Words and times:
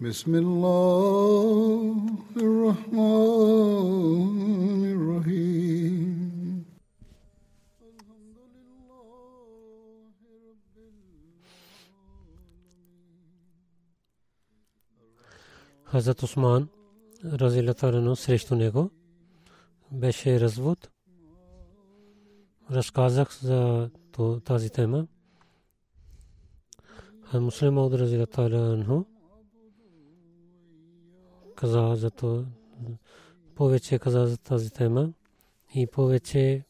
بسم 0.00 0.34
الله 0.34 1.96
الرحمن 2.36 3.90
الرحيم 4.96 6.64
Хазрат 15.94 16.22
Усман, 16.22 16.68
разилатарано 17.24 18.16
срещу 18.16 18.54
него, 18.54 18.90
беше 19.92 20.40
развод. 20.40 20.90
Разказах 22.70 23.38
за 23.42 23.90
тази 24.44 24.70
тема. 24.70 25.06
А 27.32 27.40
муслим 27.40 27.78
от 27.78 27.94
разилатарано 27.94 29.06
каза 31.59 31.95
за 31.95 32.11
това, 32.11 32.45
повече 33.55 33.99
каза 33.99 34.27
за 34.27 34.37
тази 34.37 34.71
тема 34.71 35.13
и 35.75 35.87
повече 35.87 36.65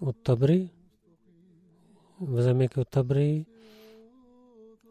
от 0.00 0.22
Табри, 0.22 0.70
вземайки 2.20 2.80
от 2.80 2.90
Табри 2.90 3.46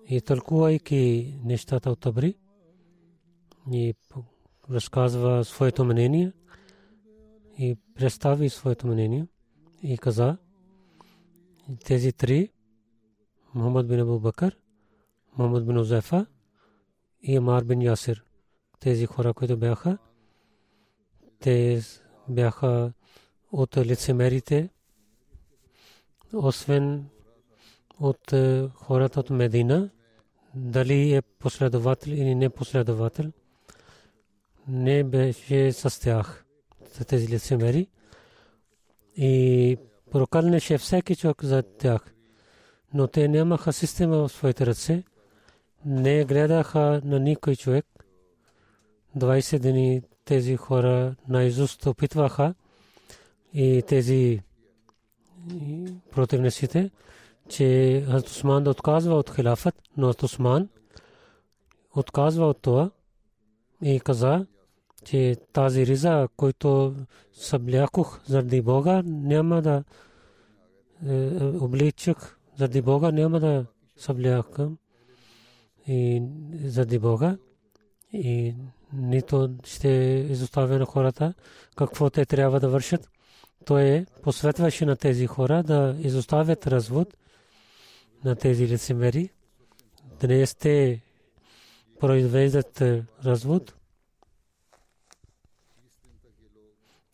и 0.10 0.22
тълкувайки 0.22 1.34
нещата 1.44 1.92
от 1.92 2.00
Табри 2.00 2.36
и 3.72 3.94
разказва 4.70 5.46
своето 5.46 5.86
мнение 5.86 6.32
и 7.58 7.78
представи 7.96 8.50
своето 8.50 8.88
мнение 8.88 9.28
и 9.84 9.98
каза 9.98 10.38
тези 11.86 12.14
три 12.14 12.50
Мухаммад 13.56 13.88
бин 13.88 14.00
Абу 14.00 14.20
Бакър, 14.20 14.58
Мухаммад 15.38 15.66
бин 15.66 15.78
Узефа 15.78 16.26
и 17.22 17.38
Амар 17.38 17.64
бин 17.64 17.82
Ясир. 17.82 18.26
Тези 18.84 19.06
хора, 19.06 19.34
които 19.34 19.58
бяха, 19.58 19.98
те 21.40 21.82
бяха 22.30 22.94
от 23.52 23.78
лицемерите, 23.78 24.70
освен 26.34 27.06
от 28.00 28.34
хората 28.74 29.20
от 29.20 29.30
Медина, 29.30 29.90
дали 30.56 31.14
е 31.14 31.22
последовател 31.22 32.12
или 32.12 32.36
не 32.36 32.50
последовател– 32.50 33.32
не 34.68 35.04
беше 35.04 35.72
с 35.72 36.02
тях, 36.02 36.46
тези 37.08 37.28
лицемери. 37.28 37.88
И 39.18 39.78
прокалнеше 40.12 40.78
всеки 40.78 41.16
човек 41.16 41.44
за 41.44 41.64
тях. 41.64 42.14
Но 42.94 43.08
те 43.08 43.28
нямаха 43.28 43.74
система 43.74 44.18
в 44.18 44.30
своите 44.30 44.66
ръце. 44.66 45.04
Не 45.86 46.26
гледаха 46.26 47.02
на 47.04 47.20
никой 47.20 47.56
човек. 47.56 47.86
20 49.18 49.60
дни 49.60 50.02
тези 50.26 50.56
хора 50.56 51.16
наизуст 51.28 51.86
опитваха 51.86 52.54
и 53.54 53.84
тези 53.88 54.40
противниците, 56.12 56.92
че 57.50 58.06
Хазрат 58.28 58.62
да 58.62 58.70
отказва 58.70 59.16
от 59.16 59.36
хилафът, 59.36 59.76
но 59.98 60.10
Хазрат 60.10 60.70
отказва 61.96 62.46
от 62.46 62.62
това 62.62 62.92
и 63.82 64.00
каза, 64.00 64.46
че 65.06 65.38
тази 65.54 65.86
риза, 65.86 66.28
който 66.38 66.96
съблякох 67.34 68.20
заради 68.26 68.62
Бога, 68.62 69.04
няма 69.06 69.62
да 69.62 69.84
е, 71.08 71.46
обличах 71.46 72.38
заради 72.58 72.82
Бога, 72.82 73.12
няма 73.12 73.40
да 73.40 73.66
съблякам 73.98 74.78
и 75.88 76.24
заради 76.64 77.00
Бога. 77.00 77.38
И 78.14 78.56
нито 78.94 79.56
ще 79.66 79.88
изоставя 80.30 80.80
на 80.80 80.86
хората 80.86 81.34
какво 81.76 82.10
те 82.10 82.26
трябва 82.26 82.60
да 82.60 82.70
вършат. 82.70 83.10
Той 83.66 83.84
е 83.84 84.06
посветваше 84.24 84.86
на 84.86 84.96
тези 84.96 85.28
хора 85.28 85.64
да 85.64 85.96
изоставят 86.00 86.68
развод 86.68 87.18
на 88.24 88.36
тези 88.36 88.68
лицемери. 88.68 89.30
Днес 90.20 90.56
те 90.56 91.02
произвеждат 92.00 92.82
развод 93.26 93.74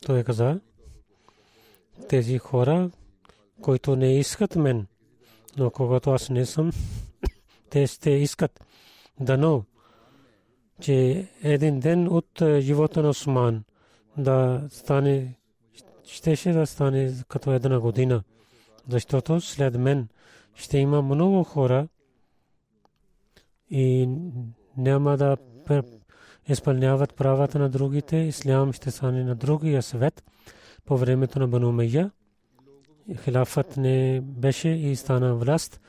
Той 0.05 0.23
каза, 0.23 0.59
тези 2.09 2.37
хора, 2.37 2.91
които 3.61 3.95
не 3.95 4.19
искат 4.19 4.55
мен, 4.55 4.87
но 5.57 5.71
когато 5.71 6.11
аз 6.11 6.29
не 6.29 6.45
съм, 6.45 6.71
те 7.69 7.87
ще 7.87 8.09
искат. 8.09 8.65
Дано, 9.19 9.63
че 10.79 11.27
един 11.43 11.79
ден 11.79 12.07
от 12.07 12.41
живота 12.59 13.01
на 13.01 13.09
Осман 13.09 13.63
да 14.17 14.67
стане, 14.69 15.35
щеше 16.03 16.51
да 16.51 16.67
стане 16.67 17.13
като 17.27 17.51
една 17.51 17.79
година, 17.79 18.23
защото 18.87 19.41
след 19.41 19.77
мен 19.77 20.07
ще 20.55 20.77
има 20.77 21.01
много 21.01 21.43
хора 21.43 21.87
и 23.69 24.09
няма 24.77 25.17
да 25.17 25.37
изпълняват 26.47 27.15
правата 27.15 27.59
на 27.59 27.69
другите, 27.69 28.17
ислям 28.17 28.73
ще 28.73 28.91
стане 28.91 29.23
на 29.23 29.35
другия 29.35 29.81
свет 29.81 30.23
по 30.85 30.97
времето 30.97 31.39
на 31.39 31.47
Бану 31.47 31.71
Майя. 31.71 32.11
Хилафът 33.23 33.77
не 33.77 34.21
беше 34.21 34.69
и 34.69 34.95
стана 34.95 35.35
власт. 35.35 35.81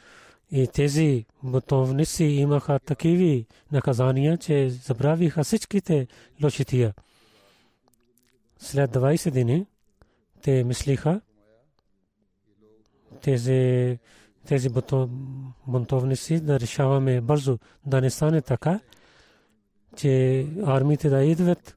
И 0.53 0.67
тези 0.67 1.27
бутовници 1.43 2.25
имаха 2.25 2.79
такива 2.79 3.45
наказания, 3.73 4.39
че 4.39 4.71
забравиха 4.71 5.45
всичките 5.45 6.07
лошития. 6.43 6.95
След 8.59 8.91
20 8.91 9.43
дни 9.43 9.67
те 10.43 10.65
мислиха, 10.65 11.21
тези, 13.23 13.99
тези 14.47 14.69
бунтовници 15.67 16.41
да 16.41 16.61
решаваме 16.61 17.21
бързо, 17.21 17.59
да 17.87 18.01
не 18.01 18.11
стане 18.11 18.43
така, 18.43 18.81
че 19.97 20.47
армиите 20.67 21.09
да 21.09 21.25
идват 21.25 21.77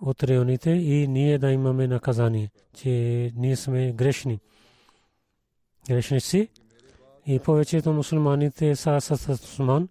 от 0.00 0.22
районите 0.22 0.70
и 0.70 1.08
ние 1.08 1.38
да 1.38 1.50
имаме 1.50 1.86
наказание, 1.86 2.50
че 2.74 2.90
ние 3.36 3.56
сме 3.56 3.92
грешни. 3.92 4.40
Грешници 5.88 6.48
и 7.26 7.38
повечето 7.38 7.92
мусулманите 7.92 8.76
са 8.76 9.00
с 9.00 9.28
Осман. 9.28 9.88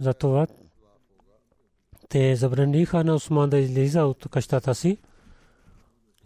Затова 0.00 0.46
те 2.08 2.36
забраниха 2.36 3.04
на 3.04 3.14
Осман 3.14 3.50
да 3.50 3.58
излиза 3.58 4.04
от 4.04 4.26
къщата 4.30 4.74
си 4.74 4.98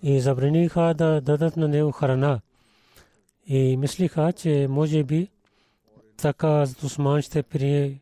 и 0.02 0.20
забраниха 0.20 0.94
да 0.94 1.20
дадат 1.20 1.56
на 1.56 1.68
него 1.68 1.92
храна. 1.92 2.40
И 3.46 3.76
мислиха, 3.76 4.32
че 4.32 4.66
може 4.70 5.04
би 5.04 5.28
така 6.16 6.66
Осман 6.84 7.22
ще 7.22 7.42
прие 7.42 8.00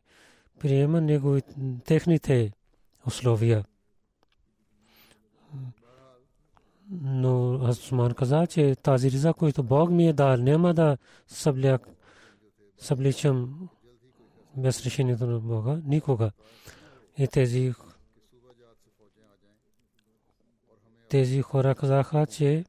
приема 0.58 1.00
него 1.00 1.38
техните 1.84 2.52
условия. 3.06 3.64
Но 6.90 7.54
Осман 7.54 8.14
каза, 8.14 8.46
че 8.46 8.76
тази 8.76 9.10
риза, 9.10 9.32
която 9.32 9.62
Бог 9.62 9.90
ми 9.90 10.08
е 10.08 10.12
дал, 10.12 10.36
няма 10.36 10.74
да 10.74 10.96
събляк, 11.26 11.88
събличам 12.78 13.68
без 14.56 14.84
решението 14.84 15.26
на 15.26 15.40
Бога, 15.40 15.80
никога. 15.84 16.30
И 17.18 17.28
тези 17.28 17.74
тези 21.08 21.42
хора 21.42 21.74
казаха, 21.74 22.26
че 22.26 22.64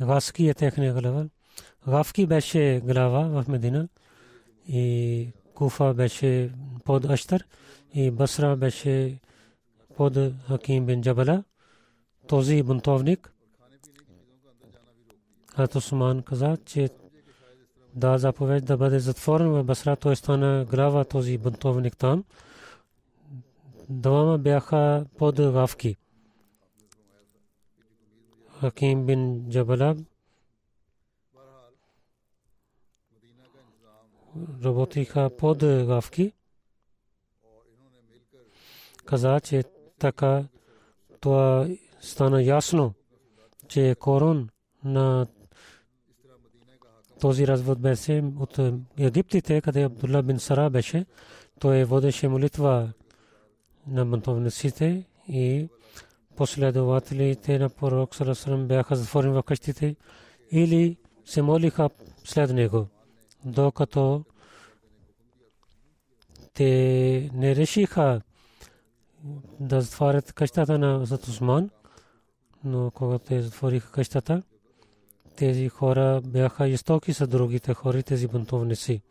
Гаски 0.00 0.48
е 0.48 0.54
техния 0.54 0.92
глава. 0.92 1.28
Гафки 1.88 2.26
беше 2.26 2.80
глава 2.84 3.42
в 3.42 3.48
Медина 3.48 3.88
и 4.68 5.32
Куфа 5.54 5.94
беше 5.94 6.52
под 6.84 7.04
Аштар 7.04 7.44
и 7.94 8.10
Басра 8.10 8.56
беше 8.56 9.20
под 9.96 10.18
Хаким 10.46 10.86
бин 10.86 11.02
Джабала. 11.02 11.44
Този 12.26 12.62
бунтовник 12.62 13.32
Хат 15.54 15.74
Осман 15.74 16.22
каза, 16.22 16.56
че 16.64 16.88
да 17.96 18.18
заповед 18.18 18.64
да 18.64 18.76
бъде 18.76 18.98
затворен 18.98 19.48
в 19.48 19.64
Басра, 19.64 19.96
той 19.96 20.16
стана 20.16 20.64
глава 20.70 21.04
този 21.04 21.38
бунтовник 21.38 21.96
там. 21.96 22.24
Двама 23.88 24.38
бяха 24.38 25.06
под 25.18 25.36
гавки. 25.36 25.96
Хаким 28.60 29.06
бин 29.06 29.50
Джабалаб 29.50 29.98
работиха 34.64 35.30
под 35.38 35.58
гавки. 35.58 36.32
Каза, 39.04 39.40
че 39.40 39.64
така 39.98 40.44
това 41.20 41.68
стана 42.00 42.42
ясно, 42.42 42.94
че 43.68 43.96
корон 44.00 44.48
на 44.84 45.26
този 47.20 47.46
развод 47.46 47.78
беше 47.78 48.24
от 48.40 48.58
Египтите, 48.98 49.60
къде 49.60 49.82
Абдулла 49.82 50.22
бин 50.22 50.38
Сара 50.38 50.70
беше. 50.70 51.06
Той 51.60 51.84
водеше 51.84 52.28
молитва 52.28 52.92
на 53.86 54.06
бунтовниците 54.06 55.04
и 55.28 55.68
последователите 56.36 57.58
на 57.58 57.68
пророк 57.70 58.14
Сарасалам 58.14 58.66
бяха 58.66 58.96
затворени 58.96 59.34
в 59.34 59.42
къщите 59.42 59.96
или 60.52 60.96
се 61.24 61.42
молиха 61.42 61.90
след 62.24 62.50
него, 62.50 62.86
докато 63.44 64.24
те 66.54 67.30
не 67.34 67.56
решиха 67.56 68.20
да 69.60 69.80
затварят 69.80 70.32
къщата 70.32 70.78
на 70.78 71.06
Затусман, 71.06 71.70
но 72.64 72.90
когато 72.90 73.24
те 73.24 73.42
затвориха 73.42 73.92
къщата, 73.92 74.42
тези 75.36 75.68
хора 75.68 76.20
бяха 76.24 76.68
истоки 76.68 77.12
с 77.12 77.26
другите 77.26 77.74
хора, 77.74 78.02
тези 78.02 78.28
бунтовници. 78.28 79.02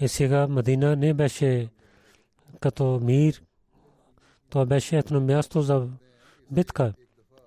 И 0.00 0.08
сега 0.08 0.46
Мадина 0.46 0.96
не 0.96 1.14
беше 1.14 1.68
като 2.60 3.00
мир, 3.02 3.42
то 4.50 4.66
беше 4.66 4.98
едно 4.98 5.20
място 5.20 5.62
за 5.62 5.86
битка. 6.50 6.92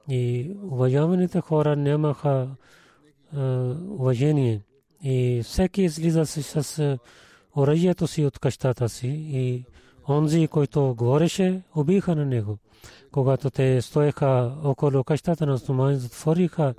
И 0.09 0.51
уважаваните 0.63 1.41
хора 1.41 1.75
нямаха 1.75 2.47
уважение. 3.89 4.61
И 5.03 5.41
всеки 5.43 5.81
излиза 5.81 6.25
с 6.25 6.97
оръжието 7.55 8.07
си 8.07 8.25
от 8.25 8.39
къщата 8.39 8.89
си 8.89 9.07
и 9.07 9.63
онзи, 10.09 10.47
който 10.47 10.95
говореше, 10.97 11.61
убиха 11.75 12.15
на 12.15 12.25
него. 12.25 12.57
Когато 13.11 13.49
те 13.49 13.81
стоеха 13.81 14.55
около 14.63 15.03
къщата 15.03 15.45
на 15.45 15.59
Суман, 15.59 15.95
затвориха, 15.95 16.73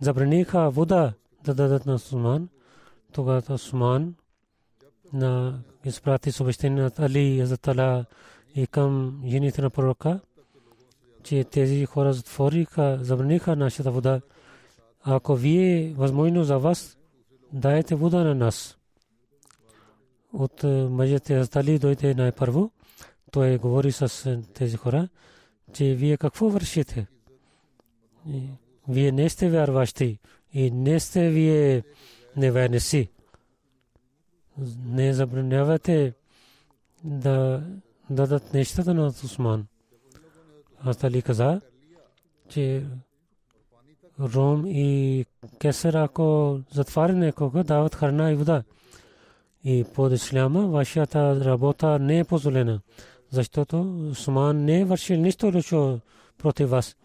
забраниха 0.00 0.70
вода 0.70 1.12
да 1.44 1.54
дадат 1.54 1.86
на 1.86 1.98
Суман. 1.98 2.48
Тогава 3.12 3.58
Суман 3.58 4.14
на 5.12 5.62
изпрати 5.84 6.32
съобщение 6.32 6.82
на 6.82 6.90
Али 6.98 7.40
Азатала 7.40 8.04
и 8.54 8.66
към 8.66 9.22
жените 9.26 9.62
на 9.62 9.70
пророка, 9.70 10.20
че 11.22 11.44
тези 11.44 11.86
хора 11.86 12.12
затвориха, 12.12 12.98
забраниха 13.02 13.56
нашата 13.56 13.90
вода. 13.90 14.20
Ако 15.02 15.34
вие 15.34 15.94
възможно 15.96 16.44
за 16.44 16.58
вас, 16.58 16.98
дайте 17.52 17.94
вода 17.94 18.24
на 18.24 18.34
нас 18.34 18.76
от 20.32 20.62
мъжете 20.90 21.38
Азтали 21.38 21.78
дойде 21.78 22.14
най-първо. 22.14 22.70
Той 23.30 23.58
говори 23.58 23.92
с 23.92 24.38
тези 24.54 24.76
хора, 24.76 25.08
че 25.72 25.94
вие 25.94 26.16
какво 26.16 26.48
вършите? 26.48 27.06
Вие 28.88 29.12
не 29.12 29.28
сте 29.28 29.50
вярващи 29.50 30.18
и 30.52 30.70
не 30.70 31.00
сте 31.00 31.28
вие 31.28 31.82
неверници. 32.36 33.10
Не 34.86 35.14
забранявате 35.14 36.14
да 37.04 37.62
дадат 38.10 38.54
нещата 38.54 38.94
на 38.94 39.06
Усман. 39.06 39.66
Азтали 40.84 41.22
каза, 41.22 41.60
че 42.48 42.86
Ром 44.20 44.66
и 44.66 45.24
Кесер, 45.58 45.94
ако 45.94 46.60
затваряне 46.72 47.32
кога 47.32 47.62
дават 47.62 47.94
храна 47.94 48.32
и 48.32 48.34
вода 48.34 48.62
и 49.64 49.84
под 49.94 50.12
исляма 50.12 50.66
вашата 50.66 51.44
работа 51.44 51.98
не 51.98 52.18
е 52.18 52.24
позволена, 52.24 52.80
защото 53.30 54.08
Усман 54.10 54.64
не 54.64 54.80
е 54.80 54.84
вършил 54.84 55.20
нищо 55.20 55.52
лошо 55.54 56.00
против 56.38 56.70
вас, 56.70 56.96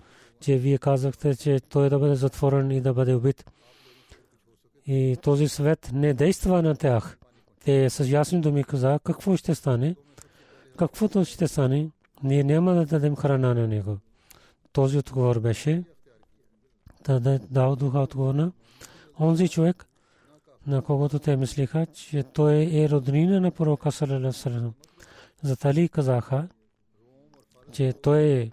че 0.45 0.57
вие 0.57 0.77
казахте, 0.77 1.35
че 1.35 1.59
той 1.59 1.89
да 1.89 1.99
бъде 1.99 2.15
затворен 2.15 2.71
и 2.71 2.81
да 2.81 2.93
бъде 2.93 3.13
убит. 3.13 3.45
И 4.87 5.17
този 5.21 5.47
свет 5.47 5.89
не 5.93 6.13
действа 6.13 6.61
на 6.61 6.75
тях. 6.75 7.17
Те 7.63 7.89
с 7.89 8.07
ясни 8.09 8.41
думи 8.41 8.63
каза 8.63 8.99
какво 9.03 9.37
ще 9.37 9.55
стане. 9.55 9.95
Каквото 10.77 11.25
ще 11.25 11.47
стане, 11.47 11.89
ние 12.23 12.43
няма 12.43 12.73
да 12.73 12.85
дадем 12.85 13.15
храна 13.15 13.53
на 13.53 13.67
него. 13.67 13.97
Този 14.71 14.97
отговор 14.97 15.39
беше 15.39 15.83
да 17.05 17.39
дал 17.39 17.75
духа 17.75 17.99
отговор 17.99 18.33
на 18.33 18.51
онзи 19.19 19.49
човек, 19.49 19.85
на 20.67 20.81
когото 20.81 21.19
те 21.19 21.37
мислиха, 21.37 21.85
че 21.85 22.23
той 22.23 22.69
е 22.73 22.89
роднина 22.89 23.41
на 23.41 23.51
пророка 23.51 23.91
салалалаху 23.91 24.71
За 25.43 25.57
тали 25.57 25.89
казаха, 25.89 26.47
че 27.71 27.93
той 27.93 28.51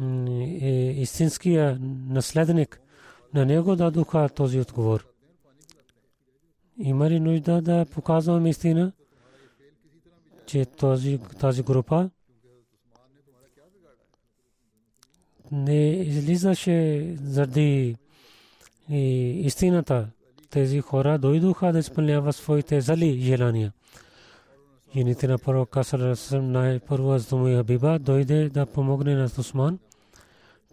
е, 0.00 0.68
е 0.68 0.90
истинския 0.90 1.78
наследник. 2.08 2.80
На 3.34 3.46
него 3.46 3.76
дадоха 3.76 4.28
този 4.28 4.60
отговор. 4.60 5.06
Има 6.78 7.10
ли 7.10 7.20
нужда 7.20 7.62
да 7.62 7.86
показвам 7.90 8.46
истина, 8.46 8.92
че 10.46 10.64
този, 10.64 11.18
тази 11.40 11.62
група 11.62 12.10
не 15.52 15.90
излизаше 15.90 17.08
заради 17.22 17.96
истината, 18.88 20.08
тези 20.50 20.80
хора 20.80 21.18
дойдоха 21.18 21.72
да 21.72 21.78
изпълняват 21.78 22.36
своите 22.36 22.80
зали 22.80 23.20
желания. 23.20 23.72
Жените 24.96 25.28
на 25.28 25.38
пророка 25.38 25.84
Салерасалам 25.84 26.52
най-първо 26.52 27.12
аз 27.12 27.28
дума 27.28 27.56
Хабиба 27.56 27.98
дойде 27.98 28.48
да 28.48 28.66
помогне 28.66 29.14
на 29.14 29.24
Усман. 29.38 29.78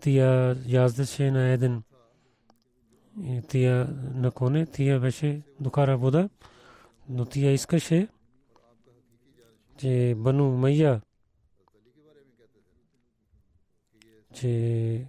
Тия 0.01 0.57
яздеше 0.67 1.31
на 1.31 1.47
един 1.47 1.83
и 3.23 3.41
тия 3.47 3.87
на 4.15 4.31
коне, 4.31 4.65
тия 4.65 4.99
беше 4.99 5.41
докара 5.59 5.97
вода, 5.97 6.29
но 7.09 7.25
тия 7.25 7.51
искаше, 7.51 8.07
че 9.77 10.15
Бану 10.17 10.51
Майя, 10.51 11.01
че 14.33 15.07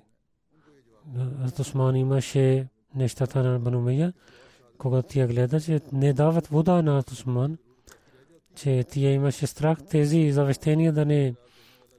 Усман 1.61 1.97
имаше 1.97 2.69
нещата 2.95 3.43
на 3.43 3.59
Бану 3.59 3.81
Майя, 3.81 4.13
когато 4.79 5.09
тя 5.09 5.27
гледа, 5.27 5.61
че 5.61 5.81
не 5.93 6.13
дават 6.13 6.47
вода 6.47 6.83
на 6.83 7.05
Усман, 7.13 7.59
че 8.55 8.85
тя 8.91 9.11
имаше 9.11 9.47
страх 9.47 9.79
тези 9.91 10.33
завещения 10.33 10.93
да 10.93 11.05
не 11.05 11.35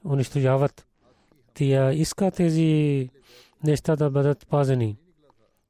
унищожават. 0.06 0.86
Тя 1.54 1.94
иска 1.94 2.32
тези 2.32 3.10
неща 3.64 3.96
да 3.96 4.10
бъдат 4.10 4.48
пазени. 4.48 4.98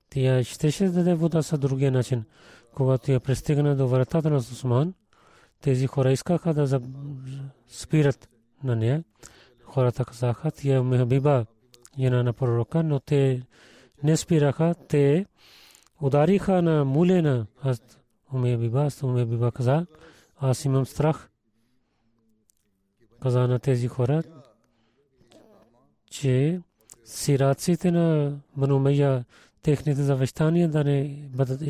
Тя 0.10 0.44
щеше 0.44 0.86
да 0.86 0.92
даде 0.92 1.14
вода 1.14 1.42
с 1.42 1.58
другия 1.58 1.92
начин. 1.92 2.24
Когато 2.76 3.12
я 3.12 3.20
пристигна 3.20 3.76
до 3.76 3.88
вратата 3.88 4.30
на 4.30 4.38
Усман, 4.38 4.94
тези 5.62 5.88
хора 5.88 6.12
искаха 6.12 6.54
да 6.54 6.82
спират 7.68 8.30
на 8.64 8.76
нея. 8.76 9.04
Хората 9.64 10.06
казаха, 10.06 10.52
е 10.66 10.82
Мехабиба, 10.82 11.46
жена 12.00 12.24
на 12.24 12.34
пророка, 12.34 12.84
но 12.84 13.00
те 13.00 13.42
не 14.04 14.18
спираха. 14.18 14.76
Те 14.88 15.26
удариха 16.02 16.62
на 16.62 16.86
мулена 16.86 17.46
аз 17.62 17.82
уме 18.34 18.58
биба, 18.58 18.84
аз 18.84 19.04
уме 19.04 19.26
биба 19.26 19.52
каза, 19.52 19.86
аз 20.38 20.66
имам 20.66 20.86
страх. 20.86 21.30
Каза 23.22 23.48
на 23.48 23.60
тези 23.60 23.88
хора, 23.88 24.24
че 26.12 26.62
сираците 27.06 27.92
на 27.92 28.38
Банумея, 28.58 29.26
техните 29.62 30.04
завещания 30.04 30.70
да 30.70 30.84
не 30.84 31.30
бъдат 31.30 31.62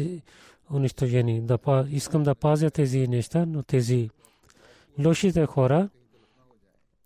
унищожени. 0.72 1.42
Да, 1.42 1.86
искам 1.90 2.24
да 2.24 2.36
пазя 2.36 2.70
тези 2.70 3.08
неща, 3.08 3.46
но 3.46 3.64
тези 3.64 4.10
лошите 5.00 5.46
хора 5.46 5.90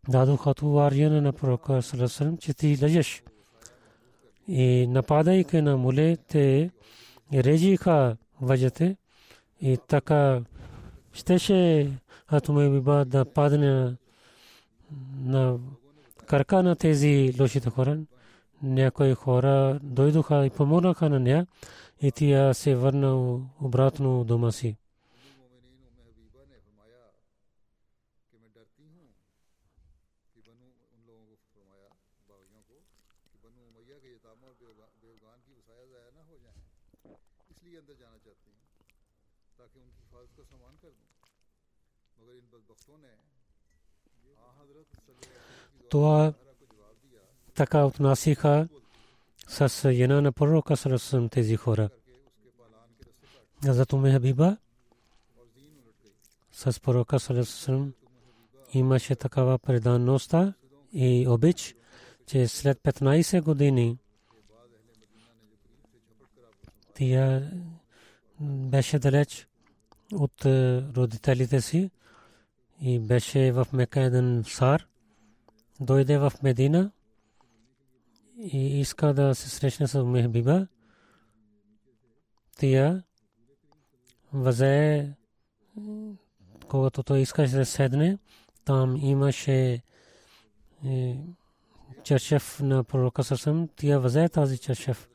дадоха 0.10 0.54
товаряне 0.54 1.22
на 1.22 1.34
пророка 1.34 1.82
Саласалам, 1.82 2.38
че 2.38 2.54
ти 2.54 2.78
лъжеш. 2.82 3.24
И 4.48 4.88
нападайки 4.88 5.62
на 5.62 5.78
муле, 5.78 6.18
те 6.18 6.72
режиха 7.34 8.18
въжете 8.42 8.96
и 9.62 9.78
така 9.88 10.42
щеше 11.18 11.92
Атуме 12.28 12.70
Биба 12.70 13.06
да 13.06 13.26
падне 13.26 13.96
на 15.24 15.58
карка 16.26 16.64
на 16.64 16.76
тези 16.76 17.34
лошите 17.40 17.70
хора. 17.70 18.00
Някои 18.64 19.14
хора 19.14 19.80
дойдоха 19.84 20.46
и 20.46 20.50
помогнаха 20.50 21.10
на 21.10 21.20
нея 21.20 21.48
и 22.02 22.12
тя 22.12 22.54
се 22.54 22.76
върна 22.76 23.40
обратно 23.62 24.24
дома 24.24 24.52
си. 24.52 24.76
Това 45.90 46.34
така 47.54 47.86
отнасиха 47.86 48.68
с 49.48 49.92
жена 49.94 50.22
на 50.22 50.32
пророка 50.32 50.78
Сарасам 50.78 51.30
тези 51.30 51.56
хора. 51.56 51.90
Зато 53.64 53.98
ме 53.98 54.12
Хабиба 54.12 54.58
с 56.52 56.80
пророка 56.82 57.20
Сарасам 57.20 57.94
имаше 58.74 59.16
такава 59.16 59.60
преданността 59.60 60.54
и 60.94 61.28
обич, 61.28 61.76
че 62.26 62.48
след 62.48 62.80
15 62.80 63.42
години 63.42 63.98
тя 66.94 67.42
беше 68.42 69.00
далеч 69.00 69.48
от 70.14 70.46
родителите 70.96 71.62
си 71.62 71.92
и 72.82 73.00
беше 73.00 73.52
в 73.52 73.68
Мека 73.74 74.02
един 74.02 74.44
сар. 74.48 74.88
Дойде 75.80 76.18
в 76.18 76.34
Медина 76.44 76.92
и 78.38 78.80
иска 78.80 79.14
да 79.14 79.36
се 79.36 79.50
срещне 79.50 79.88
с 79.88 80.04
Мехбиба. 80.04 80.68
Тя 82.60 83.04
взе, 84.34 85.10
когато 86.68 87.04
той 87.04 87.20
искаше 87.20 87.56
да 87.56 87.66
седне, 87.66 88.18
там 88.66 88.96
имаше 88.96 89.82
е, 90.86 91.18
чершев 92.04 92.60
на 92.60 92.84
пророка 92.84 93.24
Сърсъм. 93.24 93.70
Тя 93.76 94.00
взе 94.00 94.30
тази 94.30 94.58
чершев. 94.58 95.10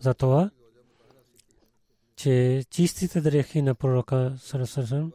Затова, 0.00 0.50
че 2.16 2.64
чистите 2.70 3.20
дрехи 3.20 3.62
на 3.62 3.74
пророка 3.74 4.34
Сърсъм 4.38 5.12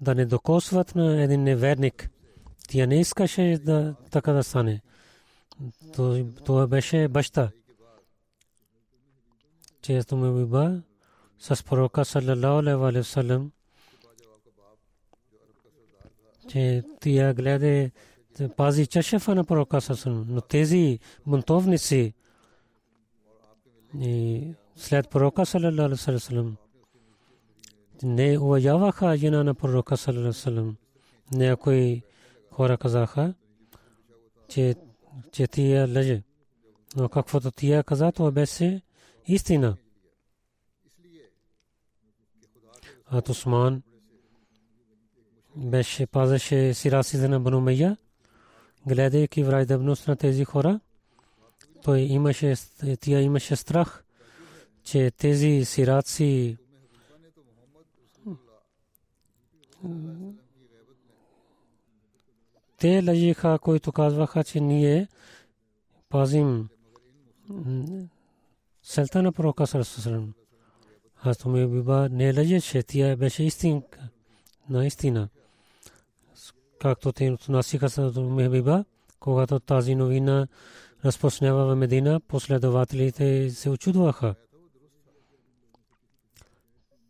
да 0.00 0.14
не 0.14 0.26
докосват 0.26 0.94
на 0.94 1.22
един 1.22 1.42
неверник. 1.42 2.10
Тя 2.68 2.86
не 2.86 3.00
искаше 3.00 3.60
да 3.64 3.94
така 4.10 4.32
да 4.32 4.44
стане. 4.44 4.80
Това 6.44 6.66
беше 6.66 7.08
баща. 7.08 7.50
Често 9.82 10.16
ме 10.16 10.44
биба 10.44 10.82
с 11.38 11.64
пророка 11.64 12.04
саллалаху 12.04 12.58
алейхи 12.58 12.96
ва 12.96 13.04
саллям 13.04 13.52
че 16.48 16.82
тия 17.00 17.34
гледа 17.34 17.90
пази 18.56 18.86
чашефа 18.86 19.34
на 19.34 19.44
пророка 19.44 19.80
саллалаху 19.80 20.32
но 20.32 20.40
тези 20.40 20.98
бунтовници 21.26 22.14
и 24.00 24.44
след 24.76 25.10
пророка 25.10 25.46
саллалаху 25.46 25.82
алейхи 25.82 26.10
ва 26.12 26.20
саллям 26.20 26.56
не 28.02 28.38
уважаваха 28.38 29.16
жена 29.16 29.44
на 29.44 29.54
пророка 29.54 29.96
саллалаху 29.96 30.20
алейхи 30.20 30.38
ва 30.38 30.42
саллям 30.42 30.76
някои 31.32 32.02
хора 32.54 32.78
казаха 32.78 33.34
че 34.48 34.74
че 35.32 35.46
тия 35.46 35.88
лъже. 35.88 36.22
Но 36.96 37.08
каквото 37.08 37.50
тия 37.50 37.84
каза, 37.84 38.12
това 38.12 38.30
беше 38.30 38.82
истина. 39.26 39.76
А 43.06 43.22
Усман 43.28 43.82
беше 45.56 46.06
пазеше 46.06 46.74
сирасите 46.74 47.28
на 47.28 47.40
Банумея, 47.40 47.96
гледайки 48.86 49.44
враждебност 49.44 50.08
на 50.08 50.16
тези 50.16 50.44
хора. 50.44 50.80
Той 51.82 52.00
имаше, 52.00 52.54
тия 53.00 53.20
имаше 53.20 53.56
страх, 53.56 54.04
че 54.84 55.10
тези 55.10 55.64
сираци 55.64 56.56
те 62.84 63.02
лъжиха, 63.08 63.58
които 63.62 63.92
казваха, 63.92 64.44
че 64.44 64.60
ние 64.60 65.08
пазим 66.08 66.68
селта 68.82 69.22
на 69.22 69.32
пророка 69.32 69.66
Сарасусалам. 69.66 70.34
Аз 71.22 71.38
то 71.38 71.48
ми 71.48 71.66
биба 71.66 72.08
не 72.08 72.38
лъжеше, 72.38 72.82
тя 72.82 73.16
беше 73.16 73.42
истинка, 73.42 74.08
наистина. 74.68 75.28
Както 76.80 77.12
те 77.12 77.30
отнасиха 77.30 77.88
с 77.88 78.12
биба, 78.50 78.84
когато 79.20 79.60
тази 79.60 79.94
новина 79.94 80.46
разпространява 81.04 81.66
в 81.66 81.76
Медина, 81.76 82.20
последователите 82.28 83.50
се 83.50 83.70
очудваха. 83.70 84.34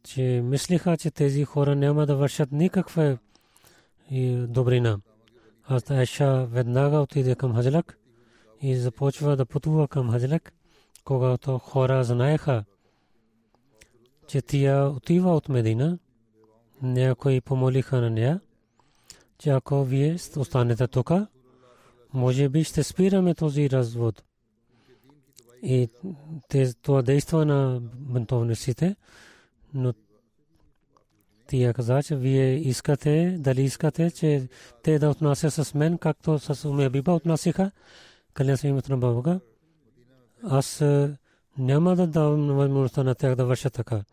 Че 0.04 0.22
мислиха, 0.44 0.96
че 0.96 1.10
тези 1.10 1.44
хора 1.44 1.76
няма 1.76 2.06
да 2.06 2.16
вършат 2.16 2.52
никаква 2.52 3.18
добрина. 4.48 4.98
Аз 5.68 5.90
Айша 5.90 6.46
веднага 6.46 6.98
отиде 6.98 7.34
към 7.34 7.54
Хаджлак 7.54 7.98
и 8.60 8.76
започва 8.76 9.36
да 9.36 9.46
пътува 9.46 9.88
към 9.88 10.10
Хаджлак, 10.10 10.52
когато 11.04 11.58
хора 11.58 12.04
знаеха, 12.04 12.64
че 14.26 14.42
тя 14.42 14.88
отива 14.88 15.36
от 15.36 15.48
Медина. 15.48 15.98
Някои 16.82 17.40
помолиха 17.40 18.00
на 18.00 18.10
нея, 18.10 18.40
че 19.38 19.50
ако 19.50 19.84
вие 19.84 20.16
останете 20.36 20.86
тук, 20.86 21.10
може 22.14 22.48
би 22.48 22.64
ще 22.64 22.82
спираме 22.82 23.34
този 23.34 23.70
развод. 23.70 24.24
И 25.62 25.88
това 26.82 27.02
действа 27.02 27.44
на 27.44 27.80
бунтовниците, 27.82 28.96
но 29.74 29.92
тия 31.46 31.74
каза, 31.74 32.02
че 32.02 32.16
вие 32.16 32.54
искате, 32.54 33.36
дали 33.38 33.62
искате, 33.62 34.10
че 34.10 34.48
те 34.82 34.98
да 34.98 35.10
отнася 35.10 35.50
с 35.50 35.74
мен, 35.74 35.98
както 35.98 36.38
с 36.38 36.68
Умия 36.68 36.90
Биба 36.90 37.12
отнасяха, 37.12 37.70
каля 38.34 38.56
се 38.56 38.68
името 38.68 38.90
на 38.90 38.98
Бога. 38.98 39.40
Аз 40.42 40.80
е, 40.80 41.16
няма 41.58 41.96
да 41.96 42.06
давам 42.06 42.46
възможността 42.46 43.02
на 43.02 43.14
тях 43.14 43.34
да 43.34 43.44
върша 43.44 43.70
така. 43.70 44.04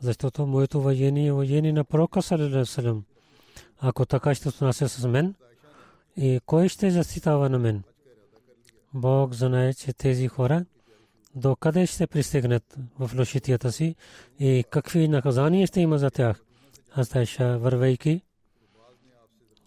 Защото 0.00 0.46
моето 0.46 0.80
воение 0.80 1.26
е 1.26 1.32
воение 1.32 1.72
на 1.72 1.84
пророка 1.84 2.22
Салалалалалалам. 2.22 3.04
Ако 3.80 4.06
така 4.06 4.34
ще 4.34 4.48
отнася 4.48 4.88
с 4.88 5.08
мен, 5.08 5.34
и 6.16 6.40
кой 6.46 6.68
ще 6.68 6.90
защитава 6.90 7.48
на 7.48 7.58
мен? 7.58 7.82
Бог 8.94 9.34
знае, 9.34 9.74
че 9.74 9.92
тези 9.92 10.28
хора 10.28 10.64
до 11.34 11.56
къде 11.56 11.86
ще 11.86 12.06
пристигнат 12.06 12.76
в 12.98 13.10
лошитията 13.18 13.72
си 13.72 13.94
и 14.38 14.64
какви 14.70 15.08
наказания 15.08 15.66
ще 15.66 15.80
има 15.80 15.98
за 15.98 16.10
тях. 16.10 16.45
Астайша 16.96 17.58
вървейки 17.58 18.22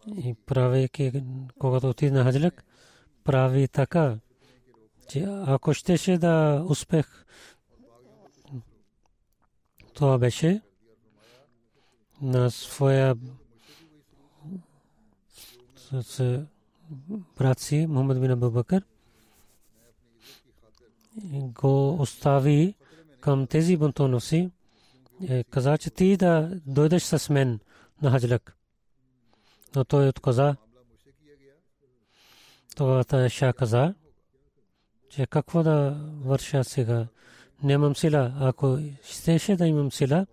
и 0.07 0.35
правейки, 0.45 1.23
когато 1.59 1.89
отиде 1.89 2.11
на 2.11 2.23
хаджлак, 2.23 2.63
прави 3.23 3.67
така, 3.67 4.17
че 5.09 5.25
ако 5.45 5.73
щеше 5.73 6.17
да 6.17 6.65
успех, 6.69 7.25
това 9.93 10.17
беше 10.17 10.61
на 12.21 12.51
своя 12.51 13.15
с 15.75 16.45
брат 17.37 17.59
си 17.59 17.87
Мухаммад 17.87 18.21
бин 18.21 18.31
Абу 18.31 18.51
Бакър 18.51 18.83
го 21.33 22.01
остави 22.01 22.75
към 23.19 23.47
тези 23.47 23.77
бунтоноси 23.77 24.51
каза, 25.49 25.77
че 25.77 25.89
ти 25.89 26.17
да 26.17 26.51
дойдеш 26.65 27.03
с 27.03 27.29
мен 27.29 27.59
на 28.01 28.11
хаджлак. 28.11 28.55
Но 29.75 29.85
той 29.85 30.07
отказа. 30.07 30.55
Това 32.75 33.29
Ша 33.29 33.53
каза, 33.53 33.93
че 35.09 35.27
какво 35.27 35.63
да 35.63 35.97
върша 36.23 36.63
сега. 36.63 37.07
Нямам 37.63 37.95
сила. 37.95 38.33
Ако 38.39 38.79
щеше 39.03 39.55
да 39.55 39.67
имам 39.67 39.91
сила, 39.91 40.25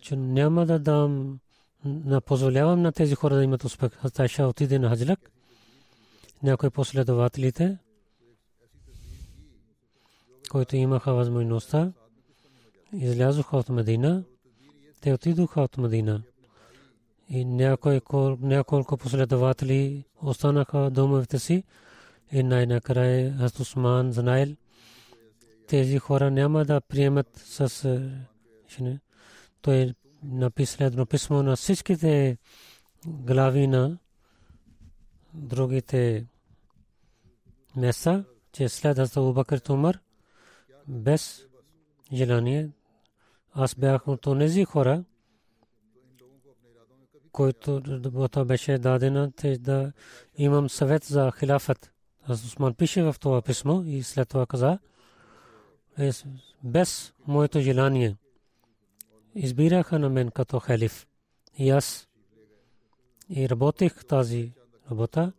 че 0.00 0.16
няма 0.16 0.66
да 0.66 0.78
дам, 0.78 1.38
да 1.84 2.20
позволявам 2.20 2.82
на 2.82 2.92
тези 2.92 3.14
хора 3.14 3.34
да 3.34 3.44
имат 3.44 3.64
успех. 3.64 3.90
Ша 4.26 4.46
отиде 4.46 4.78
на 4.78 4.88
хаджлак. 4.88 5.30
Някои 6.42 6.70
последователите, 6.70 7.78
които 10.50 10.76
имаха 10.76 11.14
възможността, 11.14 11.92
излязоха 12.92 13.56
от 13.56 13.68
Медина, 13.68 14.24
те 15.00 15.12
отидоха 15.12 15.60
от 15.60 15.78
Медина. 15.78 16.22
И 17.30 17.44
няколко 17.44 18.96
последователи 18.96 20.04
останаха 20.22 20.90
домовете 20.90 21.38
си 21.38 21.64
и 22.32 22.42
най-накрая 22.42 23.32
Хазрат 23.32 23.58
Усман 23.60 24.12
Занайл 24.12 24.56
тези 25.68 25.98
хора 25.98 26.30
няма 26.30 26.64
да 26.64 26.80
приемат 26.80 27.36
с 27.36 27.68
жени. 28.70 28.98
Той 29.62 29.94
написал 30.22 30.84
едно 30.84 31.06
писмо 31.06 31.42
на 31.42 31.56
всичките 31.56 32.38
глави 33.06 33.66
на 33.66 33.98
другите 35.34 36.26
места, 37.76 38.24
че 38.52 38.68
след 38.68 38.96
Хазрат 38.96 39.16
Абубакър 39.16 39.60
Умар 39.68 39.98
без 40.88 41.44
желание 42.12 42.70
аз 43.52 43.74
бях 43.74 44.08
от 44.08 44.22
тези 44.38 44.64
хора, 44.64 45.04
който 47.32 47.80
това 48.30 48.44
беше 48.44 48.78
дадена, 48.78 49.32
те 49.32 49.58
да 49.58 49.92
имам 50.36 50.70
съвет 50.70 51.04
за 51.04 51.32
хилафът. 51.38 51.92
Аз 52.26 52.44
Усман 52.44 52.74
пише 52.74 53.02
в 53.02 53.16
това 53.20 53.42
писмо 53.42 53.82
и 53.82 54.02
след 54.02 54.28
това 54.28 54.46
каза, 54.46 54.78
е, 55.98 56.10
без 56.64 57.12
моето 57.26 57.60
желание 57.60 58.16
избираха 59.34 59.98
на 59.98 60.08
мен 60.08 60.30
като 60.30 60.58
халиф. 60.58 61.06
И 61.58 61.70
аз 61.70 62.08
и 63.30 63.48
работех 63.48 64.04
тази 64.04 64.52
работа, 64.90 65.32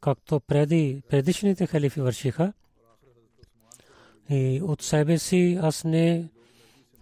както 0.00 0.40
преди 0.40 1.02
предишните 1.08 1.66
халифи 1.66 2.00
вършиха. 2.00 2.52
И 4.30 4.60
от 4.62 4.82
себе 4.82 5.18
си 5.18 5.58
аз 5.62 5.84
не 5.84 6.28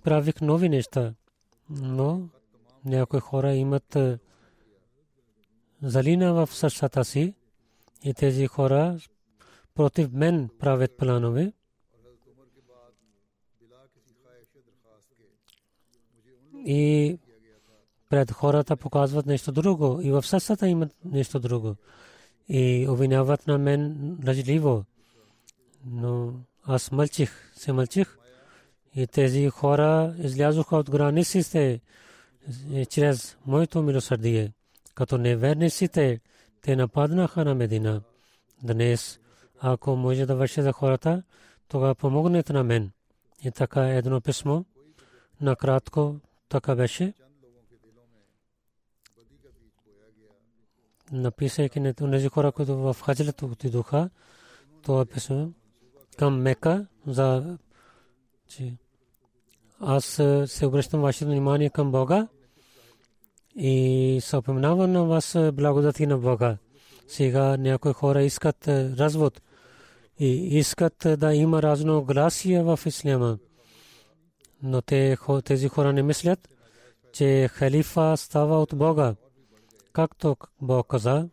правих 0.03 0.41
нови 0.41 0.69
неща. 0.69 1.15
Но 1.71 2.29
някои 2.85 3.21
хора 3.21 3.55
имат 3.55 3.97
залина 5.83 6.33
в 6.33 6.55
сърцата 6.55 7.05
си 7.05 7.35
и 8.05 8.15
тези 8.15 8.47
хора 8.47 8.99
против 9.75 10.13
мен 10.13 10.49
правят 10.59 10.97
планове. 10.97 11.53
И 16.55 17.19
пред 18.09 18.31
хората 18.31 18.77
показват 18.77 19.27
нещо 19.27 19.53
друго. 19.53 20.01
И 20.03 20.11
в 20.11 20.23
сърцата 20.23 20.69
имат 20.69 20.95
нещо 21.05 21.41
друго. 21.41 21.77
И 22.49 22.87
обвиняват 22.89 23.47
на 23.47 23.59
мен 23.59 24.19
лъжливо. 24.27 24.85
Но 25.87 26.35
аз 26.65 26.93
мълчих, 26.93 27.53
се 27.55 27.73
мълчих. 27.73 28.17
И 28.97 29.07
тези 29.07 29.49
хора 29.49 30.15
излязоха 30.19 30.77
от 30.77 30.91
границите 30.91 31.81
чрез 32.91 33.37
моето 33.47 33.83
милосърдие. 33.83 34.53
Като 34.95 35.19
неверниците, 35.19 36.21
те 36.63 36.77
нападнаха 36.77 37.45
на 37.45 37.55
Медина. 37.55 38.03
Днес, 38.63 39.21
ако 39.61 39.97
може 39.97 40.27
да 40.27 40.37
върши 40.37 40.63
за 40.63 40.73
хората, 40.73 41.23
тогава 41.69 41.95
помогнете 41.95 42.53
на 42.53 42.65
мен. 42.65 42.91
И 43.45 43.51
така 43.51 43.89
едно 43.89 44.21
писмо, 44.21 44.65
накратко 45.41 46.21
така 46.49 46.75
беше. 46.75 47.13
Написайки 51.13 51.81
на 51.81 51.95
тези 51.95 52.29
хора, 52.29 52.53
които 52.53 52.77
в 52.77 52.97
хаджлето 53.03 53.47
отидоха, 53.47 54.11
това 54.83 55.05
писмо 55.05 55.49
към 56.17 56.43
Мека 56.43 56.87
за 57.07 57.59
аз 59.83 60.05
се 60.47 60.67
обръщам 60.67 61.01
вашето 61.01 61.25
внимание 61.25 61.71
към 61.71 61.93
Бога 61.93 62.29
и 63.57 64.19
се 64.23 64.37
опоминава 64.37 64.89
на 64.89 65.05
вас 65.05 65.37
благодати 65.53 66.07
на 66.07 66.19
Бога. 66.19 66.57
Сега 67.09 67.57
някои 67.57 67.93
хора 67.93 68.23
искат 68.23 68.69
развод 68.69 69.43
и 70.19 70.59
искат 70.59 71.07
да 71.19 71.35
има 71.35 71.63
разногласия 71.63 72.65
в 72.65 72.81
исляма. 72.87 73.39
Но 74.63 74.83
те, 74.83 75.17
тези 75.45 75.69
хора 75.69 75.93
не 75.93 76.03
мислят, 76.03 76.49
че 77.13 77.49
халифа 77.53 78.17
става 78.17 78.63
от 78.63 78.75
Бога. 78.75 79.15
Както 79.93 80.37
Бог 80.61 80.87
каза, 80.87 81.29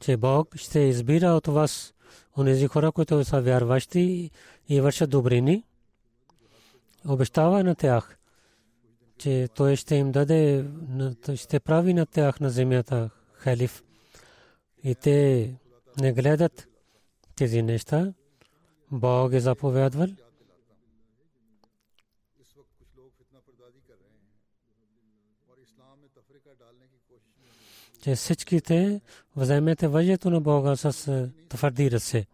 че 0.00 0.16
Бог 0.16 0.56
ще 0.56 0.78
избира 0.78 1.26
от 1.26 1.46
вас 1.46 1.94
онези 2.36 2.66
хора, 2.66 2.92
които 2.92 3.24
са 3.24 3.40
вярващи 3.40 4.30
и 4.68 4.80
вършат 4.80 5.10
добрини. 5.10 5.64
Обещава 7.08 7.64
на 7.64 7.74
тях, 7.74 8.18
че 9.18 9.48
той 9.54 9.76
ще 9.76 9.94
им 9.94 10.12
даде, 10.12 10.64
ще 11.34 11.60
прави 11.60 11.94
на 11.94 12.06
тях 12.06 12.40
на 12.40 12.50
земята 12.50 13.10
халиф. 13.32 13.82
И 14.82 14.94
те 14.94 15.50
не 16.00 16.12
гледат 16.12 16.68
тези 17.36 17.62
неща. 17.62 18.12
Бог 18.90 19.32
е 19.32 19.40
заповядвал. 19.40 20.08
че 28.06 28.14
всичките 28.14 29.00
вземете 29.36 29.88
въжето 29.88 30.30
на 30.30 30.40
Бога 30.40 30.76
с 30.76 31.28
твърди 31.48 31.90
ръце. 31.90 32.26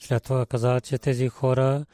След 0.00 0.22
това 0.22 0.46
каза, 0.46 0.80
че 0.80 0.98
тези 0.98 1.28
хора 1.28 1.84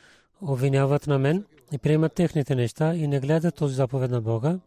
обвиняват 0.43 1.07
на 1.07 1.19
мен 1.19 1.45
и 1.73 1.79
приемат 1.79 2.13
техните 2.13 2.55
неща 2.55 2.95
и 2.95 3.07
не 3.07 3.21
гледат 3.21 3.55
този 3.55 3.75
заповед 3.75 4.11
на 4.11 4.21
Бога. 4.21 4.59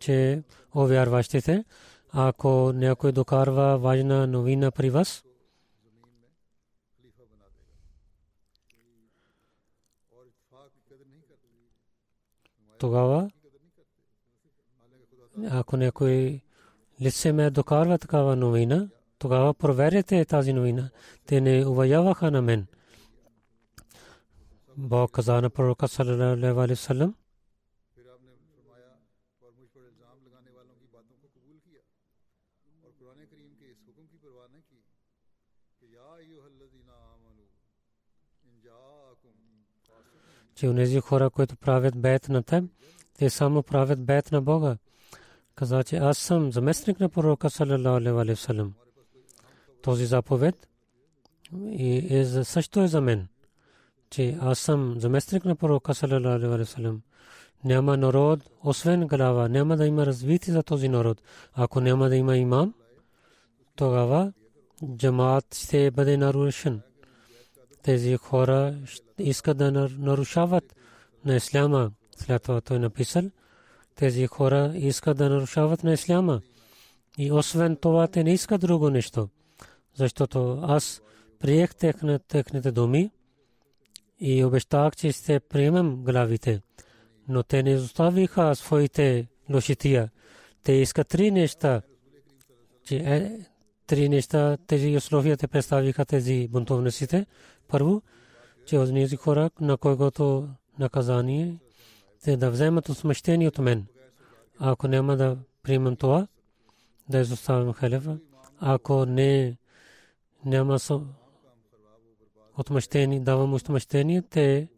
че 0.00 0.42
о 0.74 0.86
вярващите, 0.86 1.64
ако 2.12 2.72
някой 2.74 3.12
докарва 3.12 3.78
важна 3.78 4.26
новина 4.26 4.70
при 4.70 4.90
вас, 4.90 5.24
тогава, 12.78 13.30
ако 15.50 15.76
някой 15.76 16.40
лице 17.00 17.32
ме 17.32 17.50
докарва 17.50 17.98
такава 17.98 18.36
новина, 18.36 18.88
тогава 19.18 19.54
проверете 19.54 20.24
тази 20.24 20.52
новина. 20.52 20.90
Те 21.26 21.40
не 21.40 21.66
уважаваха 21.66 22.30
на 22.30 22.42
мен. 22.42 22.66
Бог 24.76 25.10
каза 25.10 25.40
на 25.40 25.50
пророка 25.50 25.88
саллалаху 25.88 26.60
алейхи 26.60 26.70
вассалам, 26.70 27.14
че 40.58 40.68
онези 40.68 41.00
хора, 41.00 41.30
които 41.30 41.56
правят 41.56 42.00
бед 42.00 42.28
на 42.28 42.42
теб, 42.42 42.64
те 43.18 43.30
само 43.30 43.62
правят 43.62 44.04
бед 44.04 44.32
на 44.32 44.42
Бога. 44.42 44.76
Каза, 45.54 45.84
че 45.84 45.96
аз 45.96 46.18
съм 46.18 46.52
заместник 46.52 47.00
на 47.00 47.08
пророка 47.08 47.50
саллалаху 47.50 47.88
алейхи 47.96 48.12
вассалам. 48.12 48.74
Този 49.82 50.06
заповед 50.06 50.68
и 51.70 52.16
е 52.16 52.24
също 52.44 52.80
е 52.80 52.88
за 52.88 53.00
мен, 53.00 53.28
че 54.10 54.38
аз 54.40 54.58
съм 54.58 54.94
заместник 54.98 55.44
на 55.44 55.56
пророка 55.56 55.94
саллалаху 55.94 56.28
алейхи 56.28 56.58
вассалам. 56.58 57.02
Няма 57.64 57.96
народ, 57.96 58.40
освен 58.64 59.06
глава, 59.06 59.48
няма 59.48 59.76
да 59.76 59.86
има 59.86 60.06
развитие 60.06 60.52
за 60.54 60.62
този 60.62 60.88
народ. 60.88 61.22
Ако 61.54 61.80
няма 61.80 62.08
да 62.08 62.16
има 62.16 62.36
имам, 62.36 62.74
тогава 63.76 64.32
джамаат 64.96 65.54
ще 65.54 65.90
бъде 65.90 66.16
нарушен. 66.16 66.80
Тези 67.88 68.16
хора 68.16 68.74
искат 69.18 69.58
да 69.58 69.88
нарушават 69.98 70.74
на 71.24 71.36
исляма. 71.36 71.90
След 72.16 72.42
това 72.42 72.60
той 72.60 72.78
написал, 72.78 73.22
тези 73.94 74.26
хора 74.26 74.72
искат 74.74 75.18
да 75.18 75.28
нарушават 75.28 75.84
на 75.84 75.92
исляма. 75.92 76.40
И 77.18 77.32
освен 77.32 77.76
това, 77.76 78.08
те 78.08 78.24
не 78.24 78.32
искат 78.32 78.60
друго 78.60 78.90
нещо. 78.90 79.28
Защото 79.94 80.60
аз 80.62 81.02
приех 81.38 81.74
техните 82.28 82.72
думи 82.72 83.10
и 84.20 84.44
обещах, 84.44 84.96
че 84.96 85.12
ще 85.12 85.40
приемем 85.40 85.96
главите. 85.96 86.60
Но 87.28 87.42
те 87.42 87.62
не 87.62 87.76
оставиха 87.76 88.54
своите 88.54 89.26
лошития. 89.50 90.10
Те 90.62 90.72
искат 90.72 91.08
три 91.08 91.30
неща. 91.30 91.82
Че 92.84 92.96
е, 92.96 93.38
три 93.88 94.08
неща, 94.08 94.56
тези 94.66 94.96
условия 94.96 95.36
те 95.36 95.48
представиха 95.48 96.04
тези 96.04 96.48
бунтовниците. 96.48 97.26
Първо, 97.68 98.02
че 98.66 98.78
от 98.78 98.88
тези 98.88 99.16
хора, 99.16 99.50
на 99.60 99.76
когото 99.76 100.48
наказание, 100.78 101.56
те 102.24 102.36
да 102.36 102.50
вземат 102.50 102.88
осмъщение 102.88 103.48
от 103.48 103.58
мен. 103.58 103.86
Ако 104.58 104.88
няма 104.88 105.16
да 105.16 105.36
приемам 105.62 105.96
това, 105.96 106.26
да 107.08 107.18
изоставим 107.18 107.72
халифа, 107.72 108.18
ако 108.60 109.06
не 109.06 109.56
няма 110.44 110.78
отмъщение, 112.58 113.20
давам 113.20 113.54
отмъщение, 113.54 114.22
те 114.22 114.68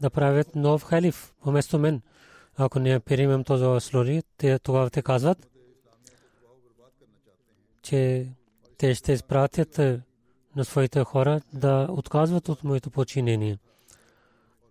да 0.00 0.10
правят 0.10 0.56
нов 0.56 0.84
халиф 0.84 1.34
вместо 1.46 1.78
мен. 1.78 2.02
Ако 2.56 2.78
не 2.78 3.00
приемем 3.00 3.44
този 3.44 3.86
слори, 3.86 4.22
те 4.36 4.58
тогава 4.58 4.90
те 4.90 5.02
казват, 5.02 5.48
че 7.82 8.28
те 8.78 8.94
ще 8.94 9.12
изпратят 9.12 9.78
на 10.56 10.64
своите 10.64 11.04
хора 11.04 11.40
да 11.52 11.86
отказват 11.90 12.48
от 12.48 12.64
моето 12.64 12.90
подчинение. 12.90 13.58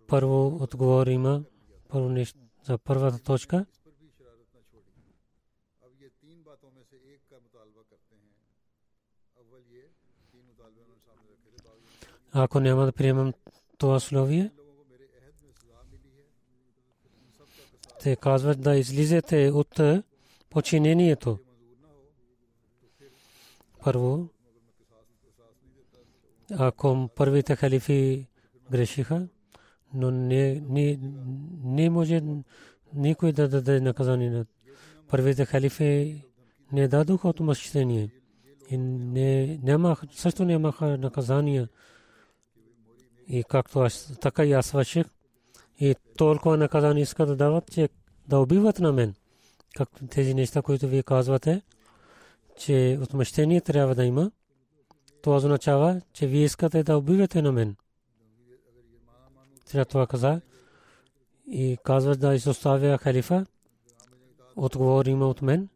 Първо 0.06 0.46
отговор 0.60 1.06
има, 1.06 1.42
първо 1.88 2.08
нещо 2.08 2.38
за 2.64 2.78
първата 2.78 3.22
точка. 3.22 3.66
Ако 12.32 12.60
няма 12.60 12.86
да 12.86 12.92
приемам 12.92 13.32
това 13.78 13.96
условие, 13.96 14.50
те 18.02 18.16
казват 18.16 18.60
да 18.60 18.76
излизате 18.76 19.50
от 19.50 19.80
починението. 20.50 21.38
Първо, 23.84 24.28
ако 26.58 27.08
първите 27.16 27.56
халифи 27.56 28.26
грешиха, 28.70 29.28
но 29.94 30.10
не, 30.10 30.62
не, 30.68 30.98
не 31.64 31.90
може 31.90 32.22
никой 32.94 33.32
да 33.32 33.48
даде 33.48 33.80
наказание 33.80 34.30
на 34.30 34.46
първите 35.08 35.44
халифи 35.44 36.22
не 36.72 36.88
дадоха 36.88 37.28
отмъщение. 37.28 38.10
И 38.70 38.78
не, 38.78 39.58
няма, 39.62 39.96
също 40.12 40.44
нямаха 40.44 40.98
наказания. 40.98 41.68
И 43.28 43.44
както 43.48 43.80
аз, 43.80 44.18
така 44.20 44.44
и 44.44 44.52
аз 44.52 44.66
свърших. 44.66 45.06
И 45.80 45.94
толкова 46.16 46.56
наказания 46.56 47.02
искат 47.02 47.28
да 47.28 47.36
дават, 47.36 47.72
че 47.72 47.88
да 48.28 48.38
убиват 48.38 48.78
на 48.78 48.92
мен. 48.92 49.14
Както 49.76 50.06
тези 50.06 50.34
неща, 50.34 50.62
които 50.62 50.88
вие 50.88 51.02
казвате, 51.02 51.62
че 52.58 52.98
отмъщение 53.02 53.60
трябва 53.60 53.94
да 53.94 54.04
има. 54.04 54.30
Това 55.22 55.36
означава, 55.36 56.00
че 56.12 56.26
вие 56.26 56.44
искате 56.44 56.82
да 56.82 56.98
убивате 56.98 57.42
на 57.42 57.52
мен. 57.52 57.76
След 59.66 59.88
това 59.88 60.06
каза 60.06 60.40
и 61.46 61.78
казва 61.84 62.16
да 62.16 62.34
изоставя 62.34 62.98
халифа. 62.98 63.46
Отговор 64.56 65.06
има 65.06 65.28
от 65.28 65.42
мен. 65.42 65.68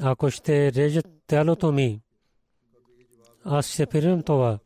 Ако 0.00 0.30
ще 0.30 0.72
режат 0.72 1.06
тялото 1.26 1.72
ми, 1.72 2.00
аз 3.44 3.68
ще 3.68 3.86
приемам 3.86 4.22
това, 4.22 4.58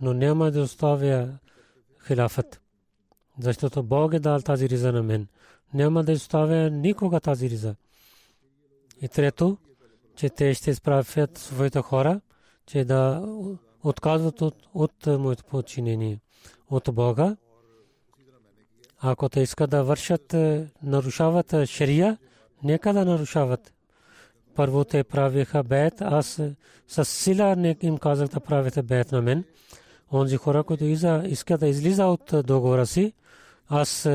но 0.00 0.14
няма 0.14 0.50
да 0.50 0.62
оставя 0.62 1.38
хилафът. 2.06 2.60
Защото 3.40 3.82
Бог 3.82 4.14
е 4.14 4.18
дал 4.18 4.40
тази 4.40 4.68
риза 4.68 4.92
на 4.92 5.02
мен. 5.02 5.26
Няма 5.74 6.04
да 6.04 6.12
оставя 6.12 6.70
никога 6.70 7.20
тази 7.20 7.50
риза. 7.50 7.74
И 9.02 9.08
трето, 9.08 9.58
че 10.18 10.30
те 10.30 10.54
ще 10.54 10.70
изправят 10.70 11.38
своите 11.38 11.80
хора, 11.80 12.20
че 12.66 12.84
да 12.84 13.28
отказват 13.84 14.42
от, 14.42 14.54
от 14.74 15.06
моето 15.06 15.44
подчинение 15.44 16.20
от 16.70 16.88
Бога. 16.92 17.36
Ако 19.00 19.28
те 19.28 19.40
искат 19.40 19.70
да 19.70 19.84
вършат, 19.84 20.32
нарушават 20.82 21.66
шария, 21.66 22.18
нека 22.62 22.92
да 22.92 23.04
нарушават. 23.04 23.72
Първо 24.54 24.84
те 24.84 25.04
правиха 25.04 25.62
бед, 25.62 26.02
аз 26.02 26.40
с 26.88 27.04
сила 27.04 27.74
им 27.80 27.98
казах 27.98 28.28
да 28.28 28.40
правите 28.40 28.82
бед 28.82 29.12
на 29.12 29.22
мен. 29.22 29.44
Онзи 30.12 30.36
хора, 30.36 30.64
които 30.64 30.84
искат 30.84 31.60
да 31.60 31.68
излиза 31.68 32.06
от 32.06 32.34
договора 32.46 32.86
си, 32.86 33.12
аз 33.68 34.08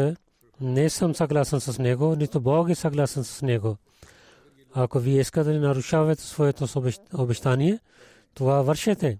не 0.62 0.89
съм 0.89 1.16
съгласен 1.16 1.60
с 1.60 1.80
него, 1.80 2.16
нито 2.16 2.42
Бог 2.42 2.70
е 2.70 2.76
съгласен 2.76 3.24
с 3.24 3.42
него. 3.42 3.78
Ако 4.73 4.99
вие 4.99 5.19
искате 5.19 5.53
да 5.53 5.59
нарушавате 5.59 6.21
своето 6.21 6.65
обещание, 7.13 7.79
това 8.33 8.62
вършете. 8.62 9.19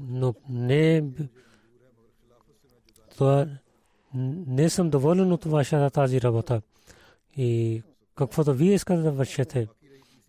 Но 0.00 0.34
не 0.48 1.04
това 3.10 3.46
не 4.46 4.70
съм 4.70 4.90
доволен 4.90 5.32
от 5.32 5.44
вашата 5.44 5.90
тази 5.90 6.20
работа. 6.20 6.62
И 7.36 7.82
каквото 8.14 8.54
вие 8.54 8.74
искате 8.74 9.02
да 9.02 9.12
вършете. 9.12 9.68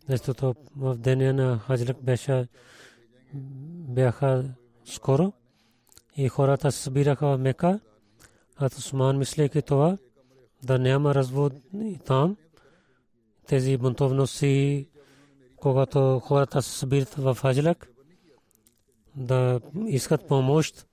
Защото 0.10 0.56
в 0.78 0.96
деня 0.96 1.34
на 1.34 1.60
Хаджлак 1.60 2.04
беше 2.04 2.48
бяха 3.34 4.44
скоро 4.86 5.34
и 6.18 6.30
хората 6.30 6.72
се 6.72 6.84
събираха 6.84 7.28
в 7.28 7.38
Мека. 7.38 7.80
А 8.58 8.66
Усман 8.66 9.18
мислейки 9.18 9.62
това, 9.62 9.98
да 10.64 10.80
няма 10.80 11.16
развод 11.16 11.54
там, 12.06 12.38
тези 13.52 13.78
бунтовности, 13.78 14.88
когато 15.56 16.20
хората 16.20 16.62
се 16.62 16.72
събират 16.80 17.14
в 17.18 17.38
Хаджлак, 17.42 17.88
да 19.16 19.60
искат 19.88 20.28
помощ 20.28 20.88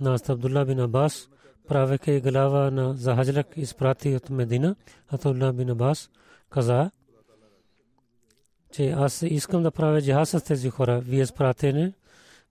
на 0.00 0.18
Абдулла 0.28 0.64
бин 0.64 0.80
Абас, 0.80 1.28
правеки 1.68 2.20
глава 2.20 2.70
на 2.70 2.94
Захаджлак 2.94 3.46
изпрати 3.56 4.16
от 4.16 4.30
Медина, 4.30 4.76
Абдулла 5.08 5.52
бин 5.52 5.70
Абас 5.70 6.10
каза, 6.50 6.90
че 8.72 8.90
аз 8.90 9.22
искам 9.22 9.62
да 9.62 9.70
правя 9.70 10.02
джихад 10.02 10.28
с 10.28 10.40
тези 10.40 10.70
хора. 10.70 11.00
Вие 11.00 11.26
спратене 11.26 11.92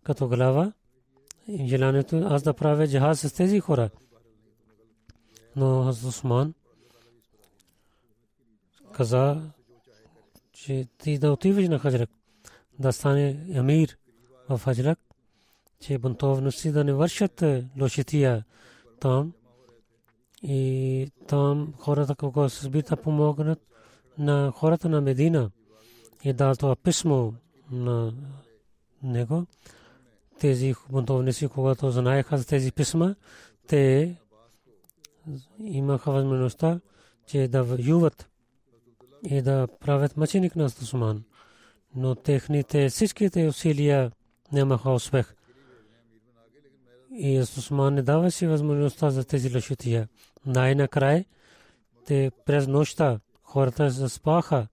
като 0.03 0.27
глава 0.27 0.73
желанието 1.65 2.17
аз 2.17 2.43
да 2.43 2.53
правя 2.53 2.87
джихад 2.87 3.19
с 3.19 3.33
тези 3.33 3.59
хора. 3.59 3.89
Но 5.55 5.89
Усман 5.89 6.53
каза, 8.93 9.51
че 10.53 10.87
ти 10.97 11.17
да 11.17 11.31
отиваш 11.31 11.67
на 11.67 11.79
Хаджрак, 11.79 12.09
да 12.79 12.93
стане 12.93 13.45
амир 13.55 13.97
в 14.49 14.61
Хаджрак, 14.63 14.99
че 15.79 15.97
бунтовности 15.97 16.71
да 16.71 16.83
не 16.83 16.93
вършат 16.93 17.43
лошития 17.81 18.43
там. 18.99 19.33
И 20.43 21.07
там 21.27 21.73
хората, 21.77 22.15
когато 22.15 22.49
се 22.49 22.65
сбита, 22.65 22.97
помогнат 22.97 23.59
на 24.17 24.51
хората 24.55 24.89
на 24.89 25.01
Медина. 25.01 25.51
И 26.23 26.33
дал 26.33 26.55
това 26.55 26.75
писмо 26.75 27.31
на 27.71 28.13
него. 29.03 29.45
Тези 30.39 30.73
бунтовници, 30.89 31.47
когато 31.47 31.91
знаеха 31.91 32.37
за 32.37 32.47
тези 32.47 32.71
писма, 32.71 33.15
те 33.67 34.15
имаха 35.59 36.11
възможността, 36.11 36.79
че 37.27 37.47
да 37.47 37.63
воюват 37.63 38.30
и 39.23 39.41
да 39.41 39.67
правят 39.79 40.17
мъченик 40.17 40.55
на 40.55 40.69
Сусман. 40.69 41.23
Но 41.95 42.15
техните 42.15 42.89
всичките 42.89 43.47
усилия 43.47 44.11
нямаха 44.51 44.91
успех. 44.91 45.35
И 47.11 47.45
Сусман 47.45 47.93
не 47.93 48.01
даваше 48.01 48.47
възможността 48.47 49.09
за 49.09 49.23
тези 49.23 49.55
лошития. 49.55 50.07
Най-накрая 50.45 51.25
те 52.05 52.31
през 52.45 52.67
нощта 52.67 53.19
хората 53.43 53.89
заспаха. 53.89 54.67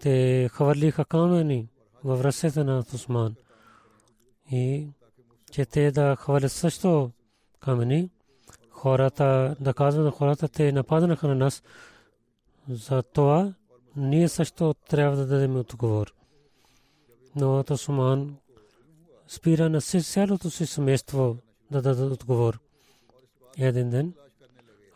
Те 0.00 0.48
хвърлиха 0.52 1.04
камъни 1.04 1.68
във 2.04 2.24
ръцете 2.24 2.64
на 2.64 2.84
Усман. 2.94 3.34
И 4.50 4.86
че 5.50 5.66
те 5.66 5.90
да 5.90 6.16
хвърлят 6.16 6.52
също 6.52 7.10
камъни. 7.60 8.10
Хората, 8.70 9.56
да 9.60 9.74
казват 9.74 10.04
на 10.04 10.10
хората, 10.10 10.48
те 10.48 10.72
нападнаха 10.72 11.28
на 11.28 11.34
нас. 11.34 11.62
За 12.68 13.02
това 13.02 13.54
ние 13.96 14.28
също 14.28 14.74
трябва 14.88 15.16
да 15.16 15.26
дадем 15.26 15.56
отговор. 15.56 16.14
Но 17.36 17.64
Осман 17.70 18.36
спира 19.28 19.68
на 19.68 19.80
цялото 19.80 20.50
си 20.50 20.66
семейство 20.66 21.36
да 21.70 21.82
дадат 21.82 22.12
отговор. 22.12 22.60
Един 23.58 23.90
ден 23.90 24.12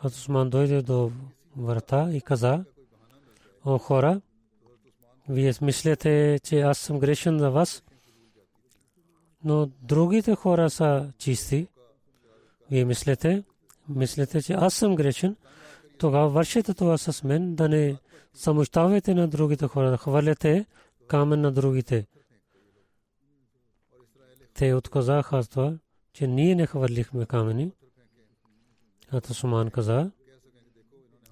Осман 0.03 0.49
дойде 0.49 0.81
до 0.81 1.11
врата 1.57 2.09
и 2.13 2.21
каза, 2.21 2.65
о 3.65 3.77
хора, 3.77 4.21
вие 5.29 5.53
смислите, 5.53 6.39
че 6.43 6.61
аз 6.61 6.77
съм 6.77 6.99
грешен 6.99 7.39
за 7.39 7.51
вас, 7.51 7.83
но 9.43 9.69
другите 9.81 10.35
хора 10.35 10.69
са 10.69 11.11
чисти. 11.17 11.67
Вие 12.71 12.85
мислите, 12.85 13.43
мислите, 13.89 14.41
че 14.41 14.53
аз 14.53 14.73
съм 14.73 14.95
грешен, 14.95 15.35
тогава 15.97 16.29
вършете 16.29 16.73
това 16.73 16.97
с 16.97 17.23
мен, 17.23 17.55
да 17.55 17.69
не 17.69 17.97
самощавате 18.33 19.13
на 19.13 19.27
другите 19.27 19.67
хора, 19.67 19.91
да 19.91 19.97
хвърляте 19.97 20.65
камен 21.07 21.41
на 21.41 21.51
другите. 21.51 22.07
Те 24.53 24.73
отказаха 24.73 25.43
това, 25.43 25.77
че 26.13 26.27
ние 26.27 26.55
не 26.55 26.65
хвърлихме 26.65 27.25
камени. 27.25 27.71
А 29.11 29.21
Суман 29.21 29.69
каза, 29.69 30.11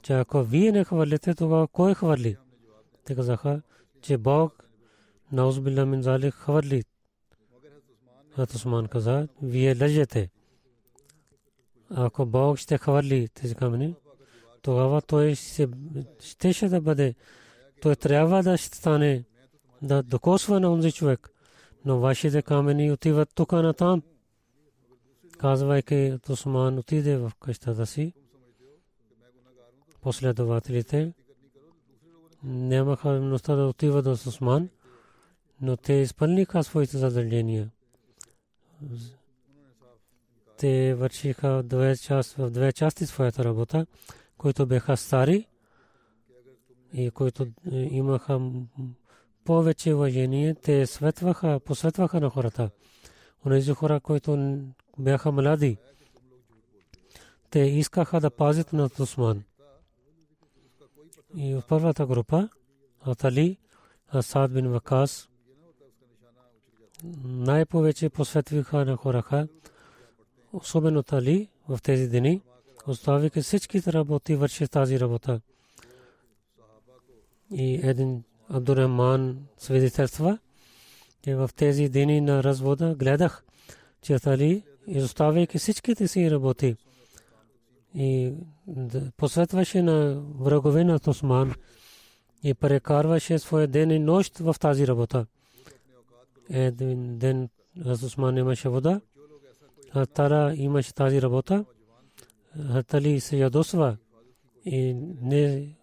че 0.02 0.14
ако 0.14 0.44
вие 0.44 0.72
не 0.72 0.84
хвърлите, 0.84 1.36
тогава 1.36 1.68
кой 1.68 1.94
хвърли? 1.94 2.38
Те 3.06 3.16
казаха, 3.16 3.62
че 4.02 4.18
Бог, 4.18 4.70
наузбилла 5.32 5.86
мин 5.86 6.02
залих, 6.02 6.34
хвърли. 6.34 6.84
Хат 8.36 8.54
Усман 8.54 8.88
каза, 8.88 9.28
вие 9.42 9.76
лъжете. 9.82 10.30
Ако 11.90 12.26
Бог 12.26 12.58
ще 12.58 12.78
хвърли 12.78 13.30
тези 13.34 13.56
камъни, 13.56 13.96
тогава 14.62 15.02
той 15.02 15.36
ще, 15.36 15.68
щеше 16.20 16.70
да 16.70 16.82
бъде, 16.82 17.16
той 17.82 17.96
трябва 17.96 18.44
да 18.44 18.58
стане, 18.58 19.24
да 19.82 20.04
докосва 20.04 20.60
на 20.60 20.72
онзи 20.72 20.92
човек. 20.92 21.30
Но 21.86 22.00
вашите 22.00 22.42
камъни 22.42 22.92
отиват 22.92 23.30
тук 23.36 23.52
на 23.52 23.74
там. 23.74 24.02
Казвайки, 25.38 26.20
Усман 26.30 26.78
отиде 26.78 27.18
в 27.18 27.32
къщата 27.40 27.86
си. 27.86 28.14
Последователите 30.02 31.14
нямаха 32.44 33.10
възможността 33.10 33.56
да 33.56 33.68
отиват 33.68 34.04
до 34.04 34.12
Усман, 34.12 34.70
но 35.62 35.78
те 35.78 35.94
изпълниха 35.94 36.64
своите 36.64 36.98
задължения. 36.98 37.70
Те 40.58 40.94
вършиха 40.94 41.64
две 41.64 41.98
части, 41.98 42.36
в 42.42 42.50
две 42.50 42.74
части 42.74 43.06
своята 43.06 43.44
работа, 43.44 43.86
които 44.42 44.66
бяха 44.66 44.98
стари 44.98 45.48
и 46.94 47.12
които 47.12 47.44
е, 47.44 47.76
имаха 47.76 48.42
повече 49.46 49.94
уважение, 49.94 50.56
те 50.56 50.88
светваха, 50.88 51.60
посветваха 51.66 52.20
на 52.20 52.30
хората. 52.30 52.70
Онези 53.46 53.74
хора, 53.74 54.00
които 54.00 54.60
бяха 55.00 55.32
млади, 55.32 55.78
те 57.50 57.60
искаха 57.60 58.20
да 58.20 58.30
пазят 58.30 58.74
на 58.74 58.90
Усман. 59.00 59.44
И 61.36 61.54
в 61.54 61.64
първата 61.68 62.06
група 62.06 62.50
Атали, 63.02 63.58
Асад 64.14 64.54
бин 64.54 64.72
Вакас, 64.72 65.30
най-повече 67.24 68.10
посветвиха 68.10 68.86
на 68.86 68.96
хораха, 68.96 69.48
особено 70.54 71.04
Тали 71.04 71.50
в 71.68 71.80
тези 71.82 72.10
дни, 72.10 72.42
оставиха 72.88 73.42
всичките 73.42 73.94
работи, 73.94 74.36
върши 74.36 74.68
тази 74.68 75.00
работа. 75.00 75.42
И 77.52 77.80
един 77.84 78.24
Абдурахман 78.50 79.38
свидетелства, 79.58 80.38
че 81.24 81.36
в 81.36 81.50
тези 81.56 81.90
дни 81.90 82.22
на 82.22 82.44
развода 82.44 82.96
гледах, 82.96 83.44
че 84.02 84.20
Тали, 84.20 84.64
изоставяйки 84.88 85.58
всичките 85.58 86.08
си 86.08 86.32
работи, 86.32 86.76
и 87.96 88.34
посветваше 89.18 89.82
на 89.82 90.22
врагове 90.40 90.84
на 90.84 91.00
Осман 91.08 91.54
и 92.44 92.54
прекарваше 92.54 93.40
своя 93.40 93.68
ден 93.68 93.92
и 93.92 94.00
нощ 94.00 94.38
в 94.38 94.56
тази 94.60 94.88
работа. 94.88 95.26
Един 96.50 97.18
ден 97.18 97.50
Осман 97.86 98.38
имаше 98.38 98.70
вода, 98.70 99.02
а 99.94 100.06
Тара 100.06 100.54
имаше 100.56 100.94
тази 100.94 101.22
работа. 101.22 101.66
Тали 102.88 103.20
се 103.20 103.38
ядосва 103.38 103.98
и 104.66 104.94
не 105.22 105.76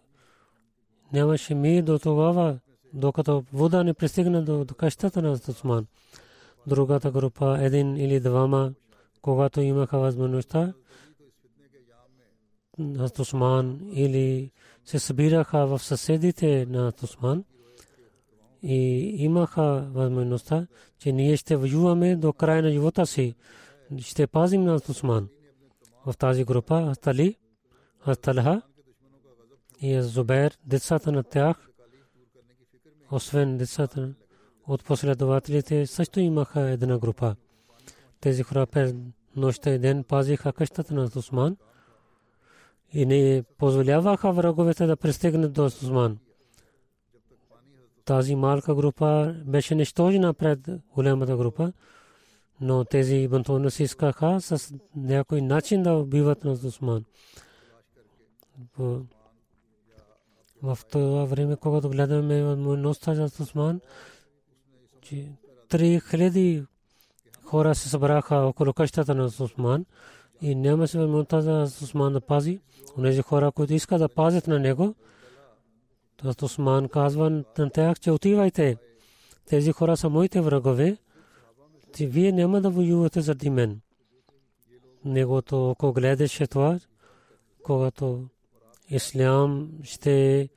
нямаше 1.13 1.55
ми 1.55 1.81
до 1.81 1.99
тогава, 1.99 2.59
докато 2.93 3.43
вода 3.53 3.83
не 3.83 3.93
пристигна 3.93 4.43
до, 4.43 4.65
до 4.65 4.73
къщата 4.73 5.21
на 5.21 5.31
Осман. 5.31 5.87
Другата 6.67 7.11
група, 7.11 7.57
един 7.61 7.97
или 7.97 8.19
двама, 8.19 8.73
когато 9.21 9.61
имаха 9.61 9.99
възможността, 9.99 10.73
на 12.79 13.09
Тусман 13.09 13.79
или 13.93 14.51
се 14.85 14.99
събираха 14.99 15.67
в 15.67 15.79
съседите 15.79 16.65
на 16.69 16.91
Тусман 16.91 17.43
и 18.63 18.75
имаха 19.17 19.87
възможността, 19.93 20.67
че 20.99 21.11
ние 21.11 21.37
ще 21.37 21.55
воюваме 21.55 22.15
до 22.15 22.33
края 22.33 22.63
на 22.63 22.71
живота 22.71 23.05
си. 23.05 23.35
Ще 23.99 24.27
пазим 24.27 24.63
на 24.63 24.79
Тусман. 24.79 25.27
В 26.05 26.17
тази 26.17 26.43
група 26.45 26.87
Астали, 26.91 27.35
Асталха 28.07 28.61
и 29.81 30.01
Зубер, 30.01 30.57
децата 30.65 31.11
на 31.11 31.23
тях, 31.23 31.69
освен 33.11 33.57
децата 33.57 34.13
от 34.67 34.83
последователите, 34.83 35.87
също 35.87 36.19
имаха 36.19 36.61
една 36.61 36.97
група. 36.97 37.35
Тези 38.21 38.43
хора 38.43 38.65
през 38.67 38.93
нощта 39.35 39.69
и 39.69 39.79
ден 39.79 40.03
пазиха 40.03 40.53
къщата 40.53 40.93
на 40.93 41.09
Тусман– 41.09 41.57
и 42.93 43.05
не 43.05 43.43
позволяваха 43.57 44.31
враговете 44.31 44.85
да 44.85 44.97
пристигнат 44.97 45.53
до 45.53 45.65
Осман. 45.65 46.17
Тази 48.05 48.35
малка 48.35 48.75
група 48.75 49.35
беше 49.45 49.75
нищожена 49.75 50.33
пред 50.33 50.59
голямата 50.95 51.37
група, 51.37 51.73
но 52.61 52.85
тези 52.85 53.27
бантони 53.27 53.71
си 53.71 53.83
искаха 53.83 54.41
с 54.41 54.73
някой 54.95 55.41
начин 55.41 55.83
да 55.83 55.93
убиват 55.93 56.43
на 56.43 56.51
Осман. 56.51 57.05
В 60.63 60.77
това 60.91 61.25
време, 61.25 61.55
когато 61.55 61.89
гледаме 61.89 62.43
възможността 62.43 63.15
за 63.15 63.29
три 65.69 66.01
хиляди 66.09 66.63
хора 67.43 67.75
се 67.75 67.89
събраха 67.89 68.35
около 68.35 68.73
къщата 68.73 69.15
на 69.15 69.25
Осман 69.25 69.85
и 70.41 70.55
нямаше 70.55 70.97
възможността 70.97 71.41
за 71.41 71.63
Осман 71.83 72.13
да 72.13 72.21
пази. 72.21 72.59
Онези 72.97 73.21
хора, 73.21 73.51
които 73.51 73.73
искат 73.73 73.99
да 73.99 74.09
пазят 74.09 74.47
на 74.47 74.59
него, 74.59 74.95
то 76.17 76.45
Осман 76.45 76.89
казва 76.89 77.43
на 77.57 77.69
тях, 77.69 77.99
че 77.99 78.11
отивайте. 78.11 78.77
Тези 79.45 79.71
хора 79.71 79.97
са 79.97 80.09
моите 80.09 80.41
врагове, 80.41 80.97
че 81.95 82.07
вие 82.07 82.31
няма 82.31 82.61
да 82.61 82.69
воювате 82.69 83.21
заради 83.21 83.49
мен. 83.49 83.81
Негото 85.05 85.69
око 85.69 85.93
гледаше 85.93 86.47
това, 86.47 86.79
когато 87.63 88.27
ислям 88.89 89.71
ще 89.83 90.49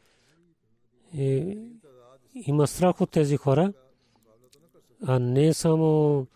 е, 1.19 1.57
има 2.35 2.67
страх 2.67 3.01
от 3.01 3.11
тези 3.11 3.37
хора, 3.37 3.73
а 5.07 5.19
не 5.19 5.55
само 5.55 6.27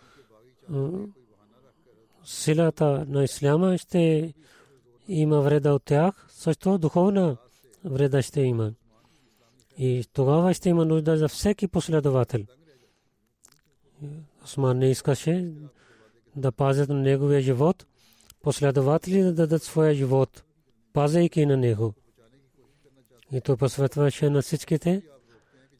силата 2.24 3.04
на 3.08 3.24
исляма 3.24 3.78
ще 3.78 4.34
има 5.08 5.40
вреда 5.40 5.72
от 5.72 5.84
тях, 5.84 6.26
също 6.30 6.78
духовна 6.78 7.36
вреда 7.84 8.22
ще 8.22 8.40
има. 8.40 8.72
И 9.78 10.04
тогава 10.12 10.54
ще 10.54 10.68
има 10.68 10.84
нужда 10.84 11.16
за 11.16 11.28
всеки 11.28 11.68
последовател. 11.68 12.40
Осман 14.46 14.78
не 14.78 14.90
искаше 14.90 15.52
да 16.36 16.52
пазят 16.52 16.88
на 16.88 16.94
неговия 16.94 17.40
живот, 17.40 17.86
последователи 18.42 19.22
да 19.22 19.34
дадат 19.34 19.62
своя 19.62 19.94
живот, 19.94 20.44
пазейки 20.92 21.46
на 21.46 21.56
него. 21.56 21.94
И 23.32 23.40
то 23.40 23.56
посветваше 23.56 24.30
на 24.30 24.42
всичките, 24.42 25.02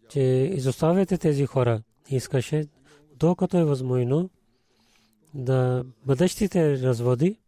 че 0.08 0.20
изоставяте 0.54 1.18
тези 1.18 1.46
хора. 1.46 1.82
Искаше, 2.08 2.68
докато 3.16 3.58
е 3.58 3.64
възможно, 3.64 4.30
да 5.34 5.84
бъдещите 6.06 6.78
разводи, 6.78 7.38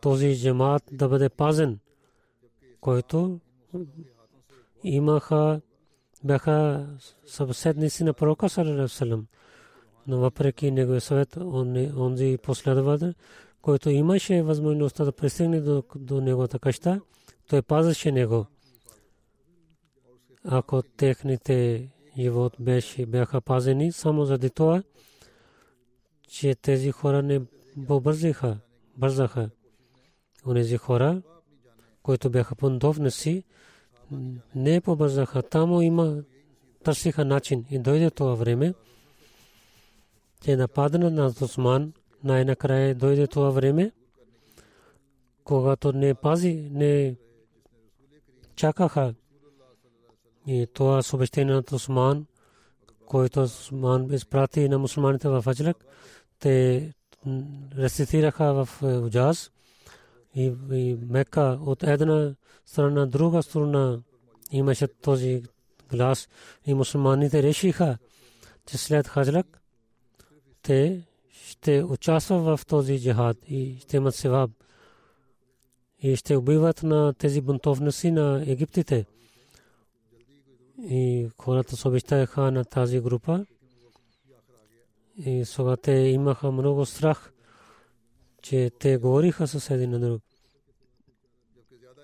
този 0.00 0.40
джамат 0.40 0.82
да 0.92 1.08
бъде 1.08 1.28
пазен, 1.28 1.78
който 2.80 3.40
имаха, 4.84 5.60
бяха 6.24 6.86
събседници 7.26 8.04
на 8.04 8.14
пророка 8.14 8.48
Салам. 8.88 9.26
Но 10.08 10.18
въпреки 10.18 10.70
неговия 10.70 11.00
съвет, 11.00 11.36
онзи 11.96 12.38
последовател, 12.42 13.14
който 13.62 13.90
имаше 13.90 14.42
възможността 14.42 15.04
да 15.04 15.12
пристигне 15.12 15.60
до, 15.60 15.82
до 15.96 16.20
неговата 16.20 16.58
къща, 16.58 17.00
той 17.48 17.62
пазеше 17.62 18.12
него. 18.12 18.46
Ако 20.44 20.82
техните 20.82 21.88
живот 22.18 22.56
беше, 22.60 23.06
бяха 23.06 23.40
пазени 23.40 23.92
само 23.92 24.24
заради 24.24 24.50
това, 24.50 24.82
че 26.28 26.54
тези 26.54 26.90
хора 26.90 27.22
не 27.22 27.40
побързаха, 27.86 28.58
бързаха. 28.96 29.50
Онези 30.46 30.76
хора, 30.76 31.22
които 32.02 32.30
бяха 32.30 32.54
си, 33.10 33.44
не 34.54 34.80
побързаха. 34.80 35.42
Тамо 35.42 35.82
има, 35.82 36.22
търсиха 36.84 37.24
начин 37.24 37.64
и 37.70 37.78
дойде 37.78 38.10
това 38.10 38.34
време, 38.34 38.74
че 40.44 40.56
нападна 40.56 41.10
на 41.10 41.32
Осман, 41.40 41.92
най-накрая 42.24 42.94
дойде 42.94 43.26
това 43.26 43.50
време, 43.50 43.92
когато 45.44 45.92
не 45.92 46.14
пази, 46.14 46.68
не 46.72 47.16
чакаха. 48.56 49.14
И 50.46 50.66
това 50.74 51.02
съобщение 51.02 51.54
на 51.54 51.62
Осман, 51.72 52.26
който 53.06 53.42
Осман 53.42 54.14
изпрати 54.14 54.68
на 54.68 54.78
мусулманите 54.78 55.28
в 55.28 55.44
Аджлак, 55.46 55.84
те 56.38 56.92
рецитираха 57.78 58.64
в 58.64 58.82
Уджаз 58.82 59.50
и, 60.34 60.52
и 60.72 60.98
Мека 61.08 61.58
от 61.60 61.82
една 61.82 62.34
страна, 62.66 63.06
друга 63.06 63.42
страна 63.42 63.98
имаше 64.50 64.86
този 64.86 65.42
глас 65.90 66.28
и 66.66 66.74
мусулманите 66.74 67.42
решиха, 67.42 67.98
че 68.66 68.78
след 68.78 69.08
Хаджлак 69.08 69.57
те 70.68 71.02
ще 71.32 71.84
участва 71.84 72.56
в 72.56 72.66
този 72.66 73.00
джихад 73.00 73.36
и 73.48 73.76
ще 73.80 73.96
имат 73.96 74.14
севаб 74.14 74.50
и 76.02 76.16
ще 76.16 76.36
убиват 76.36 76.82
на 76.82 77.14
тези 77.14 77.40
бунтовници 77.40 78.10
на 78.10 78.44
египтите. 78.46 79.06
И 80.78 81.28
хората 81.38 81.76
се 81.76 81.88
обещаха 81.88 82.50
на 82.50 82.64
тази 82.64 83.00
група. 83.00 83.46
И 85.16 85.44
сега 85.44 85.76
те 85.76 85.92
имаха 85.92 86.52
много 86.52 86.86
страх, 86.86 87.32
че 88.42 88.70
те 88.78 88.96
говориха 88.96 89.48
с 89.48 89.70
един 89.70 89.90
на 89.90 89.98
друг. 90.00 90.22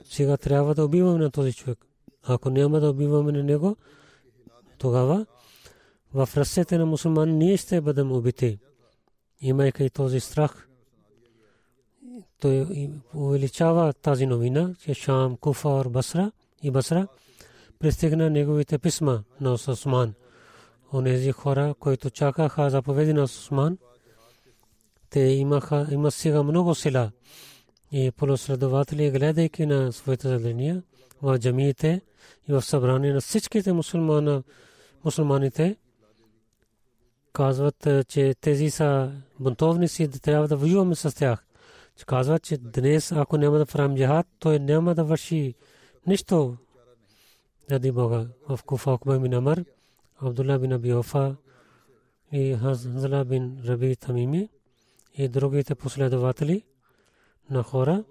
Сега 0.05 0.37
трябва 0.37 0.75
да 0.75 0.85
убиваме 0.85 1.19
на 1.19 1.31
този 1.31 1.53
човек. 1.53 1.87
Ако 2.23 2.51
няма 2.51 2.81
да 2.81 2.91
убиваме 2.91 3.33
на 3.33 3.43
него, 3.43 3.77
тогава 4.79 5.27
в 6.15 6.29
ръцете 6.37 6.79
на 6.79 6.87
мусулмани 6.87 7.33
ние 7.33 7.57
ще 7.57 7.81
бъдем 7.81 8.13
убити. 8.13 8.59
Имайки 9.41 9.91
този 9.91 10.21
страх, 10.21 10.69
той 12.41 12.67
увеличава 13.15 13.93
тази 13.93 14.27
новина, 14.27 14.75
че 14.81 14.95
Шам, 14.95 15.37
Куфа 15.37 15.85
Басра 15.91 16.33
и 16.63 16.71
Басра 16.71 17.07
пристигна 17.79 18.31
неговите 18.31 18.79
писма 18.79 19.23
на 19.41 19.53
Осман. 19.53 20.15
Онези 20.93 21.33
хора, 21.33 21.75
които 21.81 22.11
чакаха 22.11 22.71
заповеди 22.71 23.13
на 23.13 23.23
Осман, 23.23 23.79
те 25.11 25.21
имаха, 25.21 25.87
има 25.91 26.11
сега 26.11 26.43
много 26.43 26.75
сила. 26.75 27.11
И 27.93 28.11
последователи, 28.11 29.11
гледайки 29.11 29.67
на 29.67 29.93
своите 29.93 30.29
задания 30.29 30.83
в 31.23 31.39
джамиите 31.39 32.01
и 32.49 32.53
в 32.53 32.63
събрание 32.63 33.13
на 33.13 33.21
всичките 33.21 33.73
мусулманите, 35.05 35.77
казват, 37.35 37.89
че 38.09 38.35
тези 38.41 38.71
са 38.71 39.13
бунтовници, 39.41 40.09
да 40.09 40.19
трябва 40.19 40.49
да 40.49 40.57
воюваме 40.57 40.95
с 40.95 41.17
тях. 41.17 41.45
Казват, 42.07 42.43
че 42.43 42.59
днес, 42.59 43.13
ако 43.13 43.37
няма 43.37 43.59
да 43.59 43.67
правим 43.67 43.97
джихад, 43.97 44.27
той 44.39 44.59
няма 44.59 44.95
да 44.95 45.05
върши 45.05 45.55
нищо 46.07 46.57
заради 47.69 47.93
Бога. 47.93 48.27
В 48.49 48.61
Куфа 48.67 48.91
Окба 48.91 49.19
бин 49.19 49.65
Абдулла 50.23 50.59
бин 50.59 50.73
Аби 50.73 50.95
Офа 50.95 51.37
и 52.33 52.55
Хазала 52.55 53.25
бин 53.25 53.63
Раби 53.67 53.97
Тамими 53.97 54.49
и 55.15 55.29
другите 55.29 55.75
последователи 55.75 56.63
на 57.51 57.63
хора 57.63 58.05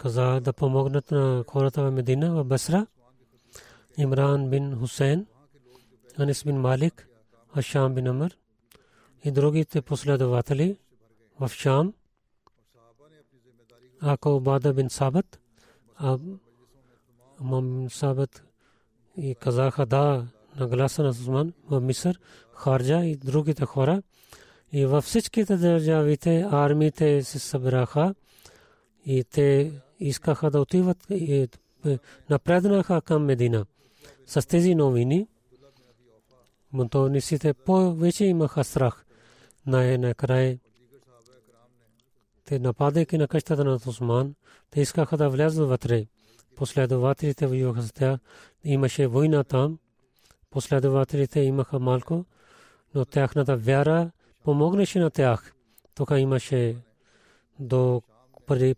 каза 0.00 0.40
да 0.40 0.52
помогнат 0.52 1.10
на 1.10 1.44
хората 1.48 1.82
в 1.82 1.90
Медина, 1.90 2.34
в 2.34 2.44
Басра. 2.44 2.86
Имран 3.98 4.50
бин 4.50 4.78
Хусейн, 4.78 5.26
Анис 6.18 6.44
бин 6.44 6.56
Малик, 6.56 7.08
Ашам 7.56 7.94
бин 7.94 8.06
Амар 8.06 8.36
и 9.24 9.30
другите 9.30 9.82
последователи 9.82 10.76
в 11.40 11.48
Шам, 11.48 11.94
ако 14.00 14.40
Бада 14.40 14.74
бин 14.74 14.90
Сабат, 14.90 15.40
Мам 17.40 17.90
Сабат 17.90 18.44
и 19.16 19.34
казаха 19.34 19.86
да 19.86 20.26
на 20.56 20.68
гласа 20.68 21.02
на 21.02 21.14
Сузман 21.14 21.52
в 21.70 21.80
Мисър, 21.80 22.20
Харджа 22.52 23.04
и 23.04 23.16
другите 23.16 23.64
хора. 23.64 24.02
И 24.72 24.86
във 24.86 25.04
всичките 25.04 25.56
държавите 25.56 26.46
армиите 26.50 27.22
се 27.22 27.38
събраха 27.38 28.14
и 29.06 29.24
те 29.24 29.72
искаха 30.00 30.50
да 30.50 30.60
отиват 30.60 31.06
и 31.10 31.48
напреднаха 32.30 33.02
към 33.02 33.24
Медина. 33.24 33.66
С 34.26 34.48
тези 34.48 34.74
новини 34.74 35.28
бунтовниците 36.72 37.54
повече 37.54 38.24
имаха 38.24 38.64
страх. 38.64 39.04
Най-накрая 39.66 40.58
те 42.44 42.58
нападайки 42.58 43.18
на 43.18 43.28
къщата 43.28 43.64
на 43.64 43.74
Осман, 43.86 44.34
те 44.70 44.80
искаха 44.80 45.16
да 45.16 45.30
влязат 45.30 45.68
вътре. 45.68 46.06
Последователите 46.56 47.46
воюваха 47.46 47.82
с. 47.82 48.18
Имаше 48.64 49.06
война 49.06 49.44
там. 49.44 49.78
Последователите 50.50 51.40
имаха 51.40 51.78
малко, 51.78 52.24
но 52.94 53.04
тяхната 53.04 53.56
вяра 53.56 54.10
помогнеше 54.44 54.98
на 54.98 55.10
тях. 55.10 55.52
Тук 55.94 56.10
имаше 56.16 56.76
до 57.58 58.02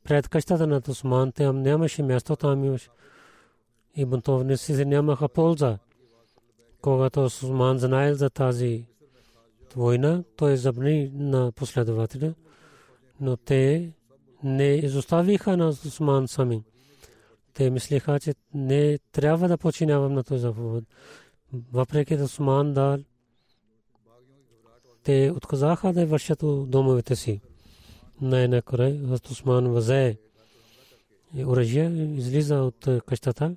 пред 0.05 0.29
къщата 0.29 0.67
на 0.67 0.83
Осман, 0.89 1.33
там 1.33 1.63
нямаше 1.63 2.03
място, 2.03 2.37
там 2.37 2.65
имаше 2.65 2.89
и 3.97 4.05
бунтовниците 4.05 4.85
нямаха 4.85 5.29
полза. 5.29 5.79
Когато 6.83 7.25
Осман 7.25 7.79
знаел 7.79 8.14
за 8.14 8.31
тази 8.31 8.85
война, 9.77 10.25
той 10.37 10.57
забрани 10.57 11.11
на 11.14 11.53
последователя, 11.53 12.35
но 13.21 13.37
те 13.37 13.92
не 14.45 14.64
изоставиха 14.64 15.57
на 15.57 15.68
Осман 15.68 16.29
сами. 16.29 16.62
Те 17.55 17.71
мислиха, 17.71 18.21
че 18.21 18.35
не 18.55 18.99
трябва 19.12 19.49
да 19.49 19.59
починявам 19.59 20.12
на 20.12 20.25
този 20.25 20.40
заповед. 20.40 20.85
Въпреки 21.73 22.16
да 22.16 22.25
Осман 22.25 22.75
дал, 22.75 22.99
те 25.03 25.33
отказаха 25.37 25.92
да 25.92 26.07
вършат 26.07 26.38
домовете 26.71 27.16
си. 27.16 27.40
Най-накрая 28.21 29.18
Осман 29.31 29.68
възе 29.68 30.18
оръжие, 31.47 32.14
излиза 32.16 32.57
от 32.57 32.88
къщата 33.07 33.57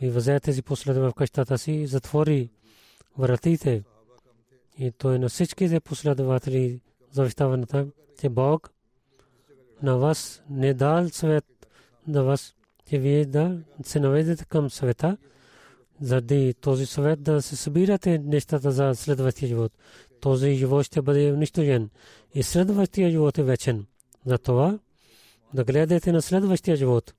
и 0.00 0.10
възе 0.10 0.40
тези 0.40 0.62
последва 0.62 1.10
в 1.10 1.14
къщата 1.14 1.58
си 1.58 1.86
затвори 1.86 2.50
вратите. 3.18 3.82
И 4.78 4.92
той 4.92 5.18
на 5.18 5.28
всичките 5.28 5.80
последователи 5.80 6.80
завещава 7.10 7.56
на 7.56 7.66
там, 7.66 7.92
че 8.20 8.28
Бог 8.28 8.70
на 9.82 9.96
вас 9.98 10.42
не 10.50 10.74
дал 10.74 11.08
свет 11.08 11.44
на 12.08 12.24
вас, 12.24 12.54
че 12.88 12.98
вие 12.98 13.24
да 13.24 13.58
се 13.82 14.00
наведете 14.00 14.44
към 14.44 14.70
света, 14.70 15.16
заради 16.00 16.54
този 16.54 16.86
съвет 16.86 17.22
да 17.22 17.42
се 17.42 17.56
събирате 17.56 18.18
нещата 18.18 18.70
за 18.70 18.94
следващия 18.94 19.48
живот. 19.48 19.72
Този 20.20 20.54
живот 20.54 20.86
ще 20.86 21.02
бъде 21.02 21.32
унищожен 21.32 21.90
и 22.34 22.42
следващия 22.42 23.10
живот 23.10 23.38
е 23.38 23.42
вечен. 23.42 23.86
Затова 24.26 24.78
да 25.54 25.64
гледате 25.64 26.12
на 26.12 26.22
следващия 26.22 26.76
живот. 26.76 27.14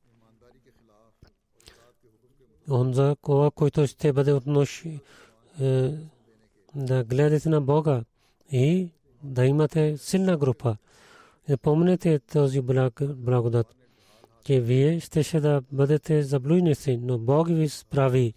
Онза 2.71 3.15
кога, 3.21 3.51
който 3.51 3.87
ще 3.87 4.13
бъде 4.13 4.33
отнош 4.33 4.85
е, 5.61 5.93
да 6.75 7.03
гледате 7.03 7.49
на 7.49 7.61
Бога 7.61 8.03
и 8.51 8.89
да 9.23 9.45
имате 9.45 9.97
силна 9.97 10.37
група. 10.37 10.77
И 11.49 11.57
помните 11.57 12.19
този 12.19 12.61
благодат, 13.01 13.75
че 14.45 14.59
вие 14.59 14.99
ще 14.99 15.39
да 15.39 15.61
бъдете 15.71 16.23
заблудници, 16.23 16.97
но 16.97 17.17
Бог 17.17 17.47
ви 17.47 17.69
справи 17.69 18.33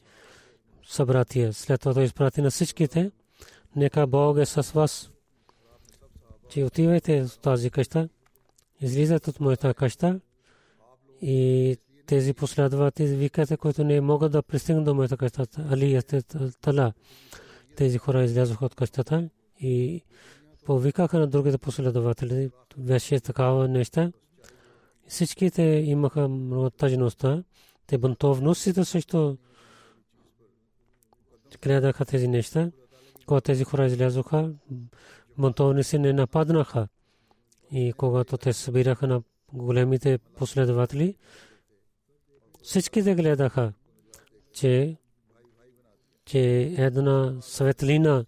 събратия. 0.86 1.52
След 1.52 1.80
това 1.80 1.94
той 1.94 2.04
изпрати 2.04 2.42
на 2.42 2.50
всичките. 2.50 3.10
Нека 3.76 4.06
Бог 4.06 4.38
е 4.38 4.46
с 4.46 4.72
вас. 4.72 5.10
Че 6.48 6.64
отивайте 6.64 7.24
в 7.24 7.38
тази 7.38 7.70
къща, 7.70 8.08
излизате 8.80 9.30
от 9.30 9.40
моята 9.40 9.74
къща 9.74 10.20
и 11.22 11.76
тези 12.10 12.34
последователи 12.34 13.16
викате, 13.16 13.56
които 13.56 13.84
не 13.84 14.00
могат 14.00 14.32
да 14.32 14.42
пристигнат 14.42 14.84
до 14.84 14.94
моята 14.94 15.16
къща. 15.16 15.46
Али 15.70 15.94
е 15.94 16.02
тала. 16.60 16.92
Тези 17.76 17.98
хора 17.98 18.24
излязоха 18.24 18.64
от 18.64 18.74
къщата 18.74 19.28
и 19.60 20.02
повикаха 20.64 21.18
на 21.18 21.26
другите 21.26 21.58
последователи. 21.58 22.50
Беше 22.76 23.20
такава 23.20 23.68
неща. 23.68 24.12
Всичките 25.08 25.62
имаха 25.62 26.28
много 26.28 26.70
тъжността. 26.70 27.44
Те 27.86 27.98
бунтовностите 27.98 28.84
също 28.84 29.38
гледаха 31.62 32.04
тези 32.04 32.28
неща. 32.28 32.70
Когато 33.26 33.44
тези 33.44 33.64
хора 33.64 33.86
излязоха, 33.86 34.52
бунтовници 35.38 35.98
не 35.98 36.12
нападнаха. 36.12 36.88
И 37.72 37.92
когато 37.92 38.38
те 38.38 38.52
събираха 38.52 39.06
на 39.06 39.22
големите 39.52 40.18
последователи, 40.18 41.16
всичките 42.62 43.14
гледаха, 43.14 43.72
че, 44.52 44.96
че 46.24 46.60
една 46.78 47.34
светлина 47.40 48.24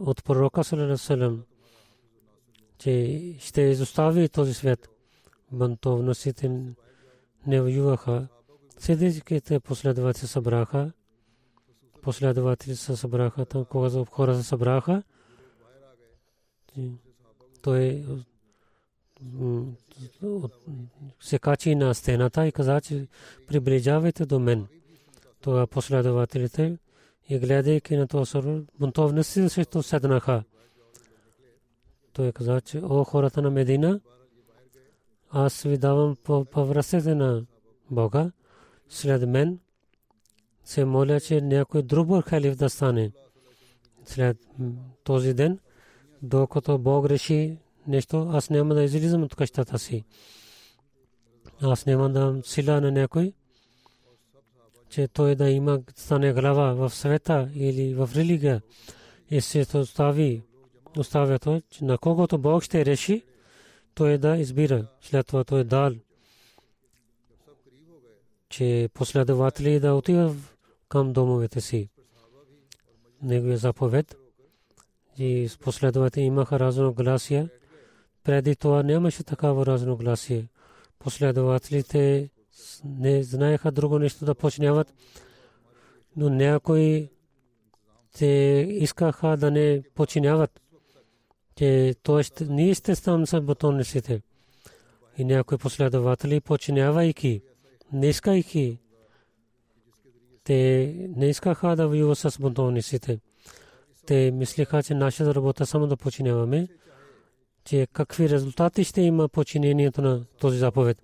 от 0.00 0.24
пророка 0.24 0.64
Салалалалалам, 0.64 1.44
че 2.78 3.34
ще 3.38 3.60
изостави 3.62 4.28
този 4.28 4.54
свет. 4.54 4.88
Бантовностите 5.52 6.48
не 7.46 7.60
воюваха. 7.60 8.28
Седичките 8.78 9.60
последователи 9.60 10.26
събраха 10.26 10.92
последователи 12.06 12.76
се 12.76 12.96
събраха 12.96 13.44
там, 13.44 13.64
когато 13.64 14.04
хора 14.04 14.36
се 14.36 14.42
събраха. 14.42 15.02
Той 17.62 18.04
се 21.20 21.38
качи 21.38 21.74
на 21.74 21.94
стената 21.94 22.46
и 22.46 22.52
каза, 22.52 22.80
че 22.80 23.08
приближавайте 23.46 24.26
до 24.26 24.38
мен. 24.38 24.66
Това 25.40 25.66
последователите 25.66 26.78
и 27.28 27.38
гледайки 27.38 27.96
на 27.96 28.06
това 28.06 28.24
сървър, 28.24 28.64
бунтовници 28.80 29.48
също 29.48 29.82
седнаха. 29.82 30.44
той 32.12 32.32
каза, 32.32 32.60
че 32.60 32.78
о 32.78 33.04
хората 33.04 33.42
на 33.42 33.50
Медина, 33.50 34.00
аз 35.30 35.62
ви 35.62 35.78
давам 35.78 36.16
повръстете 36.50 37.14
на 37.14 37.46
Бога. 37.90 38.30
След 38.88 39.28
мен 39.28 39.58
се 40.64 40.84
моля, 40.84 41.20
че 41.20 41.40
някой 41.40 41.82
друг 41.82 42.24
халиф 42.24 42.56
да 42.56 42.70
стане. 42.70 43.12
След 44.04 44.36
този 45.04 45.34
ден, 45.34 45.58
докато 46.22 46.78
Бог 46.78 47.06
реши 47.06 47.58
нещо, 47.88 48.28
аз 48.32 48.50
няма 48.50 48.74
да 48.74 48.82
излизам 48.82 49.22
от 49.22 49.34
къщата 49.34 49.78
си. 49.78 50.04
Аз 51.62 51.86
няма 51.86 52.10
да 52.10 52.40
сила 52.44 52.80
на 52.80 52.92
някой, 52.92 53.32
че 54.88 55.08
той 55.08 55.34
да 55.34 55.50
има 55.50 55.80
стане 55.96 56.32
глава 56.32 56.74
в 56.74 56.94
света 56.94 57.50
или 57.54 57.94
в 57.94 58.10
религия 58.16 58.62
и 59.30 59.40
се 59.40 59.66
остави, 59.78 60.42
оставя 60.98 61.38
той, 61.38 61.62
че 61.70 61.84
на 61.84 61.98
когото 61.98 62.38
Бог 62.38 62.62
ще 62.62 62.84
реши, 62.84 63.22
той 63.94 64.18
да 64.18 64.36
избира. 64.36 64.86
След 65.00 65.26
това 65.26 65.44
той 65.44 65.64
дал, 65.64 65.92
че 68.48 68.88
последователи 68.94 69.80
да 69.80 69.94
отиват 69.94 70.36
към 70.88 71.12
домовете 71.12 71.60
си. 71.60 71.88
Неговия 73.22 73.58
заповед 73.58 74.16
и 75.18 75.50
последователи 75.60 76.24
имаха 76.24 76.60
разногласия. 76.60 77.48
Преди 78.26 78.56
това 78.56 78.82
нямаше 78.82 79.24
такава 79.24 79.66
разногласие. 79.66 80.48
Последователите 80.98 82.30
не 82.84 83.22
знаеха 83.22 83.72
друго 83.72 83.98
нещо 83.98 84.24
да 84.24 84.34
починяват, 84.34 84.94
но 86.16 86.28
някои 86.30 87.08
те 88.18 88.26
искаха 88.70 89.36
да 89.36 89.50
не 89.50 89.82
починяват. 89.94 90.60
Те, 91.54 91.94
то 92.02 92.22
ние 92.40 92.74
сте 92.74 93.02
там 93.02 93.26
са 93.26 93.40
бутонниците. 93.40 94.22
И 95.18 95.24
някои 95.24 95.58
последователи 95.58 96.40
починявайки, 96.40 97.42
не 97.92 98.08
искайки, 98.08 98.78
те 100.44 100.92
не 101.16 101.28
искаха 101.28 101.76
да 101.76 101.88
воюват 101.88 102.18
с 102.18 102.38
бунтовниците. 102.40 103.18
Те 104.06 104.30
мислиха, 104.30 104.82
че 104.82 104.94
нашата 104.94 105.34
работа 105.34 105.66
само 105.66 105.86
да 105.86 105.96
починяваме, 105.96 106.68
че 107.66 107.86
какви 107.92 108.28
резултати 108.28 108.84
ще 108.84 109.00
има 109.00 109.28
починението 109.28 110.02
на 110.02 110.24
този 110.24 110.58
заповед. 110.58 111.02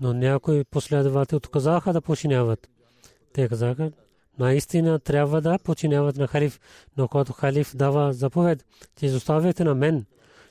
Но 0.00 0.12
някои 0.12 0.64
последователи 0.64 1.36
отказаха 1.36 1.92
да 1.92 2.00
починяват. 2.00 2.68
Те 3.32 3.48
казаха, 3.48 3.92
наистина 4.38 4.98
трябва 4.98 5.40
да 5.40 5.58
починяват 5.58 6.16
на 6.16 6.26
халиф, 6.26 6.60
но 6.96 7.08
когато 7.08 7.32
халиф 7.32 7.76
дава 7.76 8.12
заповед, 8.12 8.64
че 8.98 9.06
изоставяте 9.06 9.64
на 9.64 9.74
мен, 9.74 10.06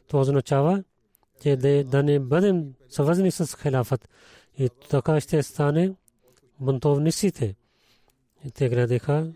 това 0.08 0.22
означава, 0.22 0.84
че 1.42 1.56
да 1.86 2.04
не 2.04 2.20
бъдем 2.20 2.74
съвързани 2.90 3.32
с 3.32 3.56
халафът. 3.56 4.10
И 4.58 4.70
така 4.90 5.22
ще 5.22 5.44
стане 5.44 5.92
бунтовниците. 6.60 7.56
Те 8.54 8.70
гледаха, 8.70 9.32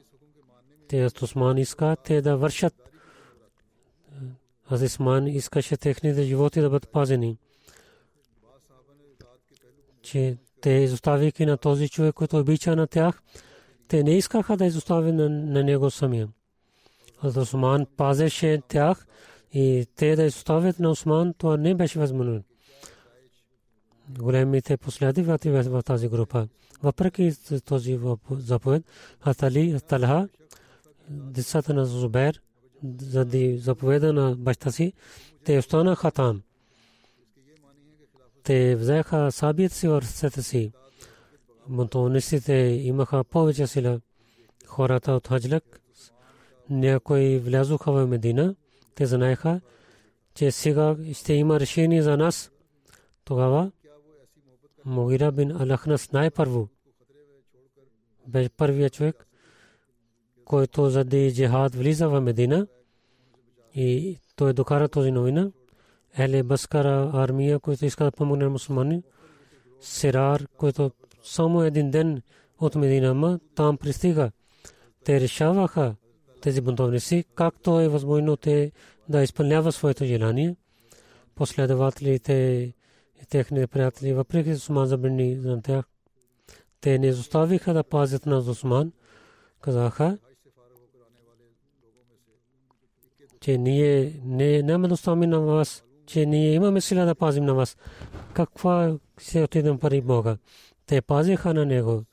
те 0.87 1.09
Осман 1.21 1.57
иска 1.57 1.95
те 2.03 2.21
да 2.21 2.37
вършат. 2.37 2.88
Аз 4.71 4.81
Осман 4.81 5.27
искаше 5.27 5.77
техните 5.77 6.23
животи 6.23 6.61
да 6.61 6.69
бъдат 6.69 6.91
пазени. 6.91 7.37
Че 10.01 10.37
те 10.61 10.69
изоставяйки 10.69 11.45
на 11.45 11.57
този 11.57 11.89
човек, 11.89 12.15
който 12.15 12.37
обича 12.37 12.75
на 12.75 12.87
тях, 12.87 13.21
те 13.87 14.03
не 14.03 14.17
искаха 14.17 14.57
да 14.57 14.65
изостави 14.65 15.11
на, 15.11 15.29
на 15.29 15.63
него 15.63 15.89
самия. 15.89 16.29
Аз 17.21 17.37
Осман 17.37 17.85
пазеше 17.97 18.61
тях 18.67 19.07
и 19.53 19.85
те 19.95 20.15
да 20.15 20.23
изоставят 20.23 20.79
на 20.79 20.89
Осман, 20.89 21.33
това 21.37 21.57
не 21.57 21.75
беше 21.75 21.99
възможно. 21.99 22.43
Големите 24.09 24.77
последователи 24.77 25.51
в 25.51 25.83
тази 25.83 26.09
група. 26.09 26.47
Въпреки 26.83 27.31
този 27.65 27.99
заповед, 28.31 28.83
Атали, 29.21 29.79
Талха, 29.87 30.27
децата 31.09 31.73
на 31.73 31.85
Зубер, 31.85 32.41
заради 32.83 33.57
заповеда 33.57 34.13
на 34.13 34.35
баща 34.35 34.71
си, 34.71 34.93
те 35.43 35.57
останаха 35.57 36.11
там. 36.11 36.41
Те 38.43 38.75
взеха 38.75 39.31
сабият 39.31 39.71
си 39.71 39.87
в 39.87 40.01
ръцете 40.01 40.43
си. 40.43 40.71
Монтовниците 41.67 42.53
имаха 42.83 43.23
повече 43.23 43.67
сила. 43.67 44.01
Хората 44.65 45.11
от 45.11 45.27
Хаджлак, 45.27 45.81
някои 46.69 47.39
влязоха 47.39 47.91
в 47.91 48.07
Медина, 48.07 48.55
те 48.95 49.05
знаеха, 49.05 49.61
че 50.33 50.51
сега 50.51 50.95
ще 51.13 51.33
има 51.33 51.59
решение 51.59 52.01
за 52.01 52.17
нас. 52.17 52.51
Тогава 53.23 53.71
Мугира 54.85 55.31
бин 55.31 55.51
Алахнас 55.51 56.11
най-първо 56.11 56.69
беше 58.27 58.49
първият 58.49 58.93
човек, 58.93 59.27
който 60.49 60.89
заради 60.89 61.33
джихад 61.33 61.75
влиза 61.75 62.09
в 62.09 62.21
Медина 62.21 62.67
и 63.75 64.17
той 64.35 64.53
докара 64.53 64.89
този 64.89 65.11
новина. 65.11 65.51
Еле 66.17 66.43
Баскара 66.43 67.11
армия, 67.13 67.59
който 67.59 67.85
иска 67.85 68.03
да 68.03 68.11
помогне 68.11 68.43
на 68.43 68.49
мусулмани. 68.49 69.03
Сирар, 69.81 70.47
който 70.57 70.91
само 71.23 71.63
един 71.63 71.91
ден 71.91 72.21
от 72.59 72.75
Медина, 72.75 73.13
ма 73.13 73.39
там 73.55 73.77
пристига. 73.77 74.31
Те 75.05 75.19
решаваха 75.19 75.95
тези 76.41 76.61
бунтовници, 76.61 77.25
както 77.35 77.79
е 77.79 77.87
възможно 77.87 78.37
те 78.37 78.71
да 79.09 79.23
изпълняват 79.23 79.75
своето 79.75 80.05
желание. 80.05 80.55
Последователите 81.35 82.33
и 83.21 83.25
техните 83.29 83.67
приятели, 83.67 84.13
въпреки 84.13 84.51
Осман 84.51 84.87
забрани 84.87 85.35
за 85.35 85.61
тях, 85.61 85.85
те 86.81 86.99
не 86.99 87.07
изоставиха 87.07 87.73
да 87.73 87.83
пазят 87.83 88.25
на 88.25 88.37
Осман. 88.37 88.91
Казаха, 89.61 90.17
че 93.41 93.57
ние 93.57 94.21
не 94.25 94.61
няма 94.61 94.87
да 94.87 94.93
оставим 94.93 95.29
на 95.29 95.39
вас, 95.39 95.83
че 96.05 96.25
ние 96.25 96.53
имаме 96.53 96.81
сила 96.81 97.05
да 97.05 97.15
пазим 97.15 97.45
на 97.45 97.53
вас. 97.53 97.77
Каква 98.33 98.97
се 99.17 99.43
отидем 99.43 99.79
пари 99.79 100.01
Бога? 100.01 100.37
Те 100.85 101.01
пазиха 101.01 101.53
на 101.53 101.65
него. 101.65 102.03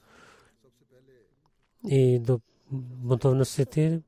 И 1.89 2.19
до 2.19 2.41
бунтовностите 2.71 4.03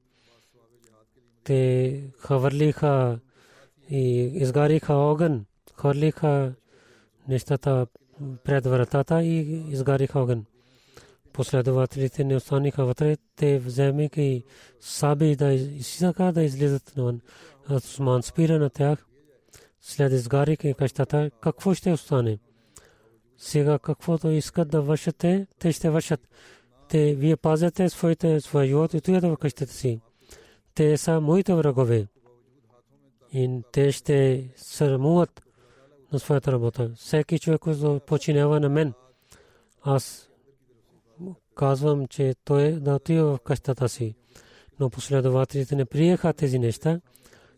те 1.44 2.02
хвърлиха 2.18 3.18
и 3.90 4.20
изгариха 4.34 4.94
огън, 4.94 5.44
хвърлиха 5.74 6.54
нещата 7.28 7.86
пред 8.44 8.66
вратата 8.66 9.22
и 9.22 9.38
изгариха 9.70 10.20
огън. 10.20 10.44
Последователите 11.39 12.24
не 12.24 12.36
останаха 12.36 12.84
вътре, 12.84 13.16
те 13.36 13.59
вземайки 13.59 14.45
саби 14.80 15.36
да 15.36 15.53
изсисаха 15.53 16.32
да 16.32 16.43
излизат 16.43 16.97
навън. 16.97 17.20
Осман 17.70 18.22
спира 18.22 18.59
на 18.59 18.70
тях, 18.70 19.07
след 19.80 20.12
изгаряйки 20.12 20.74
къщата, 20.74 21.30
какво 21.41 21.74
ще 21.74 21.93
остане? 21.93 22.39
Сега 23.36 23.78
каквото 23.78 24.28
искат 24.28 24.68
да 24.68 24.82
вършате, 24.82 25.47
те 25.59 25.72
ще 25.72 25.91
вършат. 25.91 26.28
Те 26.89 27.14
вие 27.14 27.36
пазете 27.36 27.89
своите 27.89 28.41
своя 28.41 28.66
живот 28.66 28.95
и 28.95 28.97
отивате 28.97 29.28
в 29.28 29.36
къщата 29.36 29.72
си. 29.72 30.01
Те 30.74 30.97
са 30.97 31.20
моите 31.20 31.55
врагове. 31.55 32.07
И 33.32 33.62
те 33.72 33.93
ще 33.93 34.49
срамуват 34.57 35.43
на 36.12 36.18
своята 36.18 36.53
работа. 36.53 36.91
Всеки 36.97 37.39
човек, 37.39 37.61
който 37.61 38.01
починява 38.07 38.61
на 38.61 38.68
мен, 38.68 38.93
аз 39.82 40.28
казвам, 41.59 42.06
че 42.06 42.34
той 42.44 42.72
да 42.72 42.94
отива 42.94 43.36
в 43.36 43.40
къщата 43.40 43.88
си. 43.88 44.14
Но 44.80 44.90
последователите 44.90 45.76
не 45.76 45.84
приеха 45.84 46.32
тези 46.32 46.59
неща 46.59 47.00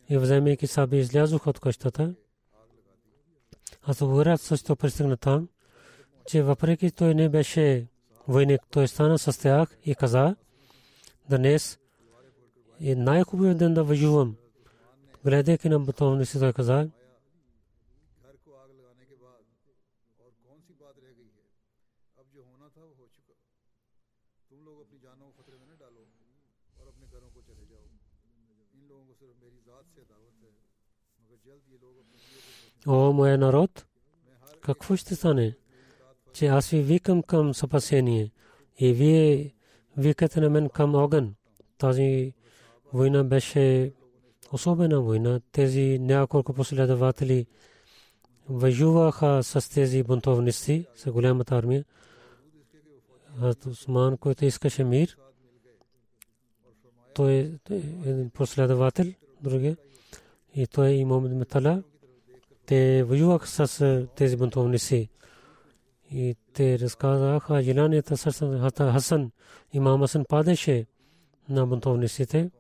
и 0.08 0.18
вземайки 0.18 0.66
саби 0.66 0.98
излязоха 0.98 1.50
от 1.50 1.60
къщата. 1.60 2.14
Аз 3.82 3.98
говорят 3.98 4.40
също 4.40 4.76
пристигна 4.76 5.16
там, 5.16 5.48
че 6.26 6.42
въпреки 6.42 6.90
той 6.90 7.14
не 7.14 7.28
беше 7.28 7.86
войник, 8.28 8.60
той 8.70 8.88
стана 8.88 9.18
с 9.18 9.40
тях 9.40 9.76
и 9.84 9.94
каза, 9.94 10.36
днес 11.30 11.78
е 12.80 12.94
най-хубавият 12.94 13.58
ден 13.58 13.74
да 13.74 13.84
воювам. 13.84 14.36
Гледайки 15.24 15.68
на 15.68 15.80
бутовници, 15.80 16.38
той 16.38 16.52
каза, 16.52 16.88
О, 32.86 33.12
моя 33.12 33.38
народ, 33.38 33.86
какво 34.60 34.96
ще 34.96 35.14
стане? 35.14 35.56
Че 36.32 36.46
аз 36.46 36.70
ви 36.70 36.82
викам 36.82 37.22
към 37.22 37.54
спасение 37.54 38.30
и 38.78 38.92
вие 38.92 39.54
викате 39.96 40.40
на 40.40 40.50
мен 40.50 40.68
към 40.68 40.94
огън. 40.94 41.34
Тази 41.78 42.32
война 42.92 43.24
беше 43.24 43.92
особена 44.52 45.00
война. 45.00 45.40
Тези 45.52 45.98
няколко 46.00 46.54
последователи 46.54 47.46
воюваха 48.48 49.42
с 49.42 49.70
тези 49.70 50.02
бунтовници, 50.02 50.86
с 50.96 51.10
голямата 51.10 51.56
армия. 51.56 51.84
Хазрат 53.40 53.66
Усман, 53.66 54.16
който 54.16 54.44
искаше 54.44 54.84
мир, 54.84 55.16
той 57.14 57.32
е 57.32 57.50
един 58.04 58.30
последовател, 58.30 59.06
другия, 59.42 59.76
и 60.54 60.66
той 60.66 60.88
е 60.88 60.94
имам 60.94 61.38
Метала. 61.38 61.82
Те 62.70 63.04
воюваха 63.04 63.46
с 63.46 64.06
тези 64.16 64.36
бунтовници. 64.36 65.08
И 66.10 66.36
те 66.52 66.78
разказаха 66.78 67.62
желанията 67.62 68.16
с 68.16 68.32
Хасан. 68.78 69.30
Имам 69.72 70.00
Хасан 70.00 70.24
падеше 70.28 70.86
на 71.48 71.66
бунтовниците. 71.66 72.50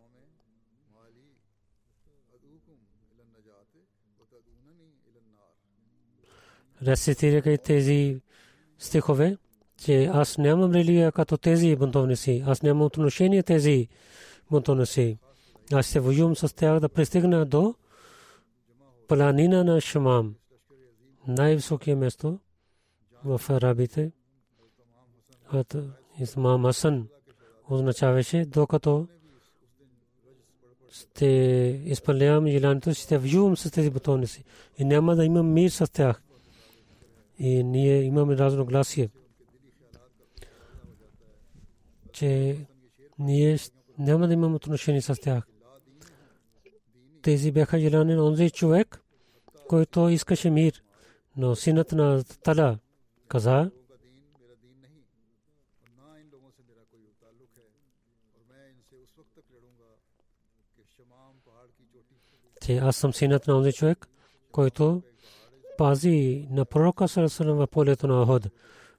Рецитираха 6.82 7.58
тези 7.58 8.20
стихове, 8.78 9.36
че 9.76 10.04
аз 10.04 10.38
нямам 10.38 10.72
религия 10.72 11.12
като 11.12 11.36
тези 11.36 11.76
бунтовници. 11.76 12.44
Аз 12.46 12.62
нямам 12.62 12.82
отношение 12.82 13.42
тези 13.42 13.88
бунтовници. 14.50 15.18
Аз 15.72 15.86
се 15.86 16.00
воювам 16.00 16.36
с 16.36 16.54
тях 16.54 16.80
да 16.80 16.88
пристигна 16.88 17.46
до 17.46 17.74
планина 19.10 19.64
на 19.64 19.80
Шамам. 19.80 20.34
Най-високия 21.28 21.96
место 21.96 22.38
в 23.24 23.40
арабите. 23.50 24.12
От 25.52 25.74
Исмам 26.20 26.66
Асан 26.66 27.08
означаваше, 27.70 28.44
докато 28.44 29.08
ще 30.90 31.26
изпълнявам 31.84 32.46
желанието, 32.46 32.94
ще 32.94 33.18
воювам 33.18 33.56
с 33.56 33.70
тези 33.70 33.90
бутоници. 33.90 34.44
И 34.78 34.84
няма 34.84 35.16
да 35.16 35.24
имам 35.24 35.52
мир 35.52 35.70
с 35.70 35.92
тях. 35.92 36.22
И 37.38 37.64
ние 37.64 38.02
имаме 38.02 38.36
разногласие, 38.36 39.10
че 42.12 42.56
ние 43.18 43.58
няма 43.98 44.26
да 44.26 44.32
имаме 44.32 44.56
отношение 44.56 45.02
с 45.02 45.20
тях. 45.20 45.49
Тези 47.22 47.52
бяха 47.52 47.80
желани 47.80 48.14
на 48.14 48.24
онзи 48.24 48.50
човек, 48.50 49.02
който 49.68 50.08
искаше 50.08 50.50
мир. 50.50 50.82
Но 51.36 51.56
синът 51.56 51.92
на 51.92 52.24
Тала 52.24 52.78
каза, 53.28 53.70
че 62.62 62.76
аз 62.76 62.96
съм 62.96 63.12
синът 63.14 63.46
на 63.46 63.56
онзи 63.56 63.72
човек, 63.72 64.06
който 64.52 65.02
пази 65.78 66.48
на 66.50 66.64
пророка 66.64 67.08
Сарасалам 67.08 67.56
в 67.56 67.66
полето 67.66 68.06
на 68.06 68.22
Оход, 68.22 68.46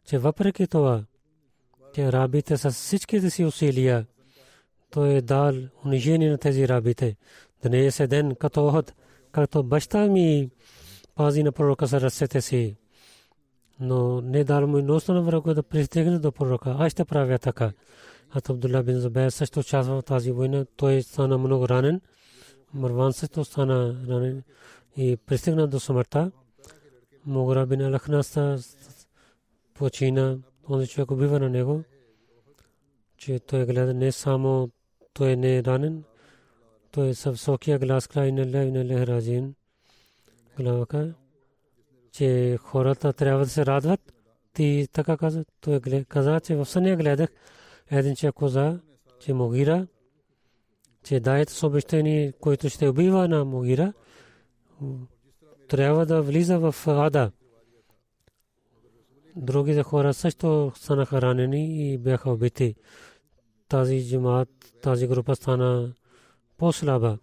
че 0.05 0.17
въпреки 0.17 0.67
това, 0.67 1.03
че 1.95 2.11
рабите 2.11 2.57
с 2.57 2.72
всичките 2.72 3.30
си 3.30 3.45
усилия, 3.45 4.05
той 4.89 5.09
е 5.09 5.22
дал 5.22 5.53
унижение 5.86 6.30
на 6.30 6.38
тези 6.38 6.67
рабите. 6.67 7.15
Днес 7.64 7.99
е 7.99 8.07
ден 8.07 8.36
като 8.36 8.68
Оход, 8.68 8.93
както 9.32 9.64
баща 9.64 10.07
ми 10.07 10.49
пази 11.16 11.43
на 11.43 11.51
пророка 11.51 11.88
с 11.88 11.93
ръцете 11.93 12.41
си. 12.41 12.76
Но 13.80 14.22
не 14.22 14.43
дал 14.43 14.68
му 14.68 14.82
носно 14.82 15.14
на 15.14 15.22
врага 15.22 15.53
да 15.53 15.64
пристигне 15.64 16.20
до 16.20 16.32
пророка. 16.32 16.76
Аз 16.80 16.91
ще 16.91 17.05
правя 17.05 17.39
така. 17.39 17.72
Ат 18.32 18.49
Абдулла 18.49 18.84
бин 18.84 18.99
Зубайр 18.99 19.30
също 19.30 19.59
участва 19.59 20.01
в 20.01 20.03
тази 20.03 20.32
война. 20.32 20.66
Той 20.76 21.01
стана 21.01 21.38
много 21.38 21.70
ранен. 21.70 22.01
Марван 22.74 23.14
също 23.14 23.45
стана 23.45 23.95
ранен 24.09 24.43
и 24.97 25.18
пристигна 25.18 25.68
до 25.68 25.80
смъртта. 25.80 26.32
Могра 27.26 27.66
бин 27.66 27.82
Алахнаста 27.82 28.57
почина. 29.74 30.38
Онзи 30.70 30.88
човек 30.88 31.12
убива 31.12 31.39
на 31.39 31.49
него, 31.49 31.84
че 33.18 33.39
той 33.39 33.66
гледа 33.66 33.93
не 33.93 34.12
само 34.12 34.70
той 35.14 35.36
не 35.36 35.57
е 35.57 35.64
ранен, 35.64 36.03
той 36.91 37.13
съв 37.13 37.33
високия 37.33 37.79
глас 37.79 38.07
край 38.07 38.31
на 38.31 38.45
лев 38.45 38.73
на 38.73 38.85
лехразин. 38.85 39.55
Главака, 40.59 41.13
че 42.11 42.57
хората 42.61 43.13
трябва 43.13 43.43
да 43.43 43.49
се 43.49 43.65
радват. 43.65 44.13
Ти 44.53 44.87
така 44.93 45.17
каза, 45.17 45.45
той 45.61 45.79
каза, 46.09 46.39
че 46.39 46.55
в 46.55 46.65
съня 46.65 46.95
гледах 46.95 47.29
един 47.91 48.15
че 48.15 48.31
коза, 48.31 48.79
че 49.19 49.33
Могира, 49.33 49.87
че 51.03 51.19
дайте 51.19 51.53
с 51.53 51.63
обещани, 51.63 52.33
който 52.39 52.69
ще 52.69 52.89
убива 52.89 53.27
на 53.27 53.45
Могира, 53.45 53.93
трябва 55.67 56.05
да 56.05 56.21
влиза 56.21 56.59
в 56.59 56.75
ада. 56.87 57.31
Другите 59.35 59.83
хора 59.83 60.13
също 60.13 60.71
станаха 60.75 61.21
ранени 61.21 61.93
и 61.93 61.97
бяха 61.97 62.31
убити. 62.31 62.75
Тази 63.67 64.07
джимат, 64.07 64.49
тази 64.81 65.07
група 65.07 65.35
стана 65.35 65.93
по-слаба, 66.62 67.18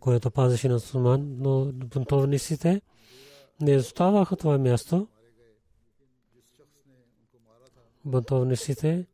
което 0.00 0.30
пазеше 0.30 0.68
на 0.68 0.80
Суман, 0.80 1.36
но 1.38 1.72
бунтовниците 1.72 2.80
не 3.60 3.76
оставаха 3.76 4.36
това 4.36 4.58
място. 4.58 5.08
Бунтовниците, 8.04 9.06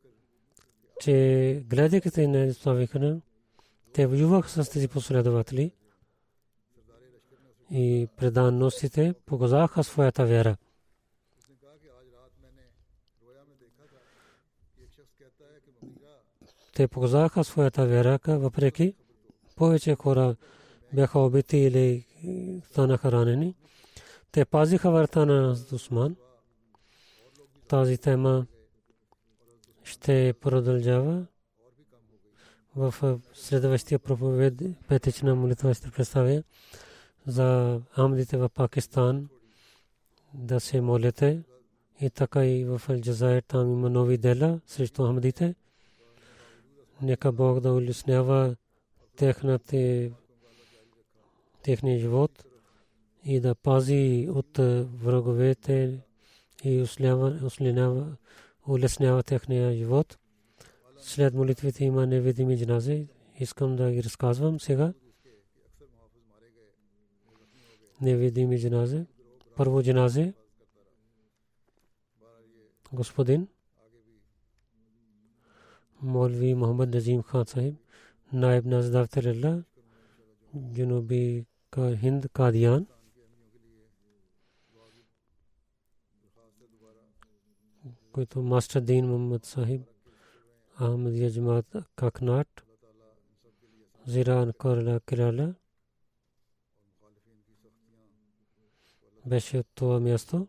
че 1.01 1.65
гледайки 1.67 2.27
не 2.27 2.47
оставиха, 2.47 3.21
те 3.93 4.07
воюваха 4.07 4.49
с 4.49 4.71
тези 4.71 4.89
последователи 4.89 5.73
и 7.71 8.09
преданностите 8.17 9.15
показаха 9.27 9.85
своята 9.85 10.27
вера. 10.27 10.57
Те 16.75 16.89
показаха 16.89 17.45
своята 17.45 17.87
вера, 17.87 18.19
въпреки 18.27 18.95
повече 19.57 19.95
хора 19.95 20.37
бяха 20.93 21.19
убити 21.19 21.57
или 21.57 22.07
станаха 22.71 23.13
ранени. 23.13 23.55
Те 24.33 24.45
пазиха 24.45 24.91
врата 24.91 25.27
на 25.27 25.57
Усман. 25.73 26.17
Тази 27.69 27.99
тема 27.99 28.47
ще 29.85 30.35
продължава 30.41 31.27
в 32.77 33.21
следващия 33.35 33.99
проповед 33.99 34.55
петична 34.89 35.35
молитва 35.35 35.75
ще 35.75 35.91
представя 35.91 36.43
за 37.27 37.81
амдите 37.97 38.37
в 38.37 38.49
Пакистан 38.49 39.29
да 40.35 40.61
се 40.61 40.81
молите 40.81 41.43
и 42.01 42.11
така 42.11 42.47
и 42.47 42.65
в 42.65 42.83
Алджазайр 42.89 43.43
там 43.43 43.73
има 43.73 43.91
нови 43.91 44.19
дела 44.19 44.61
срещу 44.67 45.05
амдите. 45.05 45.55
Нека 47.03 47.33
Бог 47.33 47.61
да 47.61 47.73
улеснява 47.73 48.57
техните 49.17 50.13
техния 51.63 51.99
живот 51.99 52.45
и 53.25 53.41
да 53.41 53.55
пази 53.55 54.29
от 54.31 54.59
враговете 55.03 56.01
и 56.65 56.87
улеснява, 58.67 59.23
техния 59.23 59.77
живот. 59.77 60.19
След 60.99 61.35
молитвите 61.35 61.85
има 61.85 62.07
невидими 62.07 62.59
джанази. 62.59 63.09
Искам 63.39 63.77
да 63.77 63.93
ги 63.93 64.03
разказвам 64.03 64.61
сега. 64.61 64.93
Невидими 68.01 68.61
джанази. 68.61 69.07
Първо 69.57 69.83
джанази. 69.83 70.33
Господин 72.93 73.49
مولوی 76.03 76.55
محمد 76.55 76.97
نظیم 76.97 77.21
خان 77.21 77.45
صاحب، 77.45 77.75
نائب 78.33 78.67
ناز 78.67 78.95
دفتر 78.95 79.27
اللہ 79.27 79.55
جنوبی 80.53 81.43
کا 81.71 81.89
ہند 82.03 82.25
قادیان۔ 82.33 82.85
کوئی 88.13 88.27
تو 88.27 88.43
ماسٹر 88.43 88.81
دین 88.81 89.07
محمد 89.07 89.45
صاحب، 89.45 89.83
احمدیہ 90.81 91.29
جماعت 91.29 91.77
کاکناٹ 91.95 92.61
زیران 94.07 94.51
کرلا 94.59 94.99
کرالا 94.99 95.49
بیشت 99.25 99.77
تو 99.77 99.99
میاستو 100.01 100.45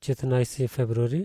چتنائیسی 0.00 0.66
فیبروری۔ 0.66 1.24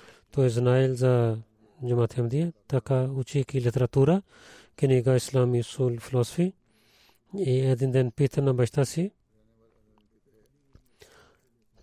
Той 0.31 0.45
е 0.45 0.49
знаел 0.49 0.95
за 0.95 1.37
Джамат 1.87 2.13
Ахмадия, 2.13 2.53
така 2.67 3.03
учейки 3.03 3.61
литература, 3.61 4.21
книга 4.77 5.15
Ислам 5.15 5.55
и 5.55 5.63
Сул 5.63 5.99
философи. 5.99 6.53
И 7.37 7.59
един 7.59 7.91
ден 7.91 8.11
пита 8.11 8.41
на 8.41 8.53
баща 8.53 8.85
си, 8.85 9.11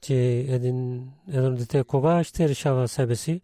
че 0.01 0.15
един, 0.49 1.09
едно 1.29 1.51
дете 1.51 1.85
кога 1.85 2.25
ще 2.25 2.49
решава 2.49 2.89
себе 2.89 3.17
си. 3.17 3.41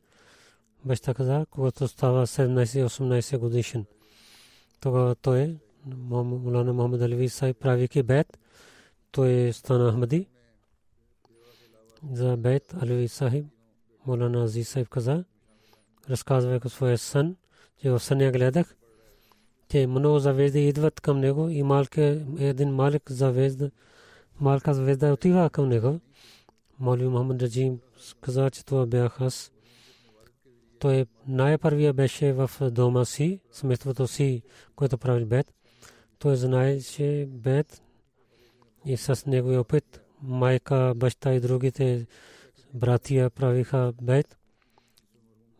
Баща 0.84 1.14
каза, 1.14 1.46
когато 1.50 1.88
става 1.88 2.26
17-18 2.26 3.38
годишен. 3.38 3.84
Тогава 4.80 5.14
той, 5.14 5.56
Мулана 5.86 6.72
Мухаммад 6.72 7.02
Алви 7.02 7.28
Сай, 7.28 7.54
правики 7.54 8.02
бед, 8.02 8.38
той 9.10 9.52
стана 9.52 9.92
Ахмади. 9.92 10.26
За 12.12 12.36
бед 12.36 12.74
Алви 12.82 13.08
Сахиб, 13.08 13.46
Мулана 14.06 14.44
Ази 14.44 14.64
Сайб 14.64 14.88
каза, 14.88 15.24
разказвайки 16.10 16.68
своя 16.68 16.98
сън, 16.98 17.36
че 17.82 17.90
в 17.90 18.00
съня 18.00 18.30
гледах, 18.32 18.76
че 19.70 19.86
много 19.86 20.18
завежди 20.18 20.68
идват 20.68 21.00
към 21.00 21.20
него 21.20 21.48
и 21.48 21.62
малка, 21.62 22.26
един 22.38 22.70
малък 22.70 23.10
завежда, 23.10 23.70
малка 24.40 24.74
завежда 24.74 25.12
отива 25.12 25.50
към 25.50 25.68
него. 25.68 26.00
Молви 26.80 27.06
Мухаммад 27.06 27.42
Раджим 27.42 27.78
каза, 28.20 28.50
че 28.50 28.64
това 28.64 28.86
бях 28.86 29.20
аз. 29.20 29.52
Той 30.78 31.06
най-първия 31.26 31.92
беше 31.92 32.32
в 32.32 32.50
дома 32.70 33.04
си, 33.04 33.40
семейството 33.50 34.06
си, 34.06 34.42
което 34.76 34.98
прави 34.98 35.24
бед. 35.24 35.52
Той 36.18 36.36
знаеше 36.36 37.26
бед 37.28 37.82
и 38.86 38.96
с 38.96 39.26
неговия 39.26 39.60
опит 39.60 40.00
майка, 40.22 40.92
баща 40.96 41.34
и 41.34 41.40
другите 41.40 42.06
братия 42.74 43.30
правиха 43.30 43.92
бед. 44.02 44.38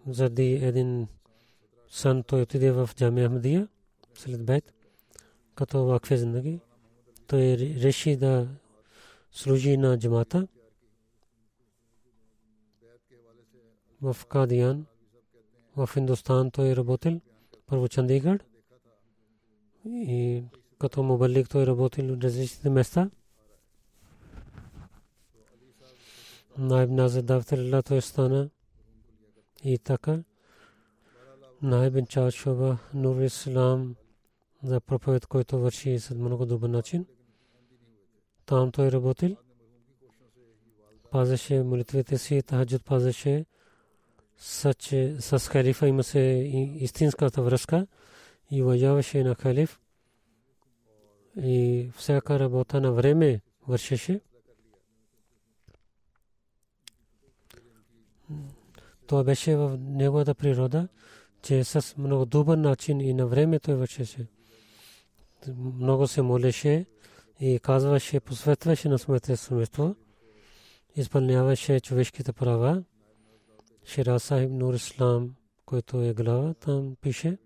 Заради 0.07 0.53
един 0.53 1.09
сън 1.89 2.23
той 2.23 2.43
отиде 2.43 2.73
в 2.73 2.91
Джамия 2.97 3.29
Ахмадия 3.29 3.69
след 4.15 4.45
бед, 4.45 4.75
като 5.55 5.85
вакфе 5.85 6.17
зиндаги. 6.17 6.61
Той 7.27 7.41
реши 7.59 8.17
да 8.17 8.49
служи 9.33 9.77
на 9.77 9.99
джамата. 9.99 10.49
в 14.13 14.27
Кадиян, 14.27 14.87
в 15.77 15.91
Индустан 15.97 16.51
той 16.51 16.77
работил, 16.77 17.21
първо 17.67 17.89
Чандигър 17.89 18.45
и 19.87 20.43
като 20.79 21.03
мубалик 21.03 21.49
той 21.49 21.67
работил 21.67 22.17
в 22.17 22.21
различните 22.23 22.71
места. 22.71 23.11
Назар 26.59 27.23
Давтарилла 27.23 27.83
той 27.83 28.03
стана 28.03 28.51
и 29.65 29.79
така. 29.79 30.23
Найб 31.63 32.09
Чад 32.09 32.35
Шоба 32.35 32.79
Нур 32.95 33.21
Ислам 33.21 33.95
за 34.63 34.81
проповед, 34.81 35.27
който 35.27 35.59
върши 35.59 35.99
с 35.99 36.15
много 36.15 36.47
добър 36.47 36.69
начин. 36.69 37.07
Там 38.47 38.73
той 38.73 38.93
работил. 38.93 39.37
Пазеше 41.11 41.63
молитвите 41.63 42.19
си, 42.19 42.43
тахаджуд 42.43 42.85
пазеше 42.85 43.45
с 44.39 45.49
халифа 45.53 45.89
имаше 45.89 46.19
истинската 46.81 47.43
връзка 47.43 47.87
и 48.51 48.63
уважаваше 48.63 49.25
на 49.25 49.35
халиф 49.35 49.81
и 51.37 51.89
всяка 51.97 52.39
работа 52.39 52.81
на 52.81 52.93
време 52.93 53.41
вършеше. 53.69 54.21
Това 59.07 59.25
беше 59.25 59.57
в 59.57 59.79
неговата 59.81 60.35
природа, 60.35 60.89
че 61.43 61.65
с 61.65 61.95
много 61.99 62.27
добър 62.27 62.57
начин 62.57 63.01
и 63.01 63.15
на 63.15 63.27
време 63.27 63.59
той 63.59 63.75
вършеше. 63.75 64.27
Много 65.57 66.07
се 66.07 66.23
молеше 66.23 66.87
и 67.41 67.59
казваше, 67.63 68.21
посветваше 68.21 68.89
на 68.89 68.99
своето 68.99 69.37
семейство, 69.37 69.97
изпълняваше 70.97 71.81
човешките 71.81 72.33
права 72.33 72.85
Шира 73.85 74.21
Сахиб 74.21 74.51
Нур 74.51 74.75
Ислам, 74.75 75.35
който 75.67 76.03
е 76.03 76.15
глава, 76.15 76.55
там 76.55 76.97
пише. 77.01 77.39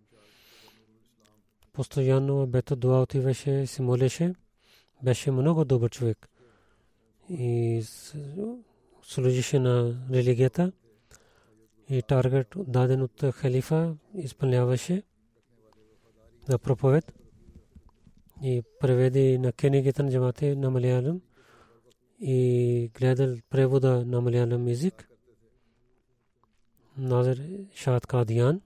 Постоянно 1.73 2.47
бето 2.47 2.77
дуа 2.77 3.03
отиваше, 3.03 3.67
се 3.67 3.83
молеше. 3.83 4.35
Беше 5.03 5.31
много 5.31 5.65
добър 5.65 5.91
човек. 5.91 6.29
И 7.31 7.83
служише 9.03 9.59
на 9.59 10.07
религията. 10.13 10.73
И 11.91 12.03
таргет 12.03 12.55
даден 12.57 13.03
от 13.03 13.25
халифа 13.35 13.97
изпълняваше 14.15 15.03
за 16.49 16.59
проповед. 16.59 17.13
И 18.43 18.63
преведи 18.81 19.39
на 19.39 19.53
книгите 19.53 20.03
на 20.03 20.11
джамате 20.11 20.57
на 20.57 20.71
Малиалам 20.71 21.21
и 22.21 22.91
гледал 22.95 23.37
превода 23.51 24.05
на 24.05 24.21
Малиалам 24.21 24.69
език 24.69 25.09
Назир 26.99 27.41
Шад 27.75 28.07
Кадиян 28.07 28.61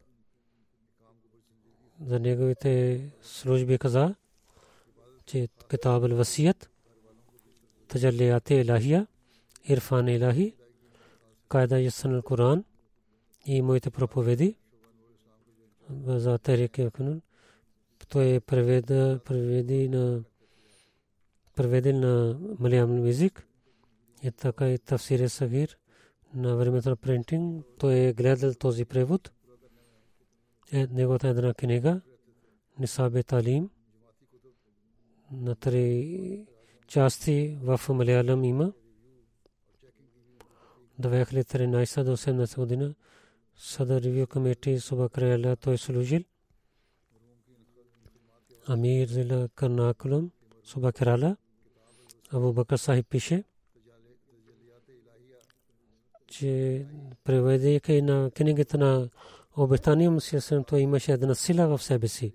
за 2.07 2.20
неговите 2.20 3.01
служби 3.23 3.79
каза, 3.79 4.14
че 5.27 5.49
Китаб 5.70 6.03
al-Васият, 6.03 6.70
Таджалият 7.89 8.51
Илахия, 8.51 9.07
Ирфан 9.64 10.09
Илахи, 10.09 10.55
Кайда 11.49 11.79
Ясан 11.79 12.20
al-Quran 12.20 12.64
и 13.47 13.62
моите 13.62 13.90
проповеди 13.90 14.57
за 16.07 16.38
Тарик 16.38 16.78
Якунун. 16.78 17.22
Той 18.09 18.34
е 18.34 18.40
преведи 18.40 19.88
на 19.88 20.24
преведен 21.57 22.01
на 22.01 22.38
малиям 22.59 23.07
език 23.07 23.47
и 24.22 24.30
така 24.30 24.68
и 24.68 24.78
Тафсир 24.78 25.28
Сагир 25.28 25.78
на 26.34 26.57
времето 26.57 26.88
на 26.88 26.97
принтинг, 26.97 27.66
той 27.78 27.95
е 27.95 28.12
гледал 28.12 28.55
този 28.55 28.84
превод. 28.84 29.32
Е, 30.72 30.86
неговата 30.86 31.28
една 31.28 31.55
книга, 31.55 32.01
Нисабе 32.78 33.22
Талим, 33.22 33.70
на 35.32 35.55
три 35.55 36.47
части 36.86 37.59
в 37.62 37.80
Малиалам 37.88 38.45
има. 38.45 38.72
2013 41.01 42.03
до 42.03 42.16
18 42.16 42.57
година 42.57 42.95
Садър 43.57 44.03
Ревю 44.03 44.27
Комити 44.27 44.81
Суба 44.81 45.09
Краяля 45.09 45.57
той 45.57 45.79
служил. 45.79 46.23
Амир 48.67 49.09
Зила 49.09 49.49
Карнакулам 49.55 50.31
Суба 50.65 50.93
Керала 50.93 51.37
Абу 52.31 52.53
Бакр 52.53 52.79
Сахиб 52.79 53.09
пише 53.09 53.45
че 56.33 56.87
преведейки 57.25 58.03
на 58.03 58.31
книгата 58.31 58.79
на 58.79 59.09
обетания 59.57 60.11
Мусия 60.11 60.65
той 60.65 60.81
имаше 60.81 61.13
една 61.13 61.35
сила 61.35 61.67
в 61.67 61.83
себе 61.83 62.09
си. 62.09 62.35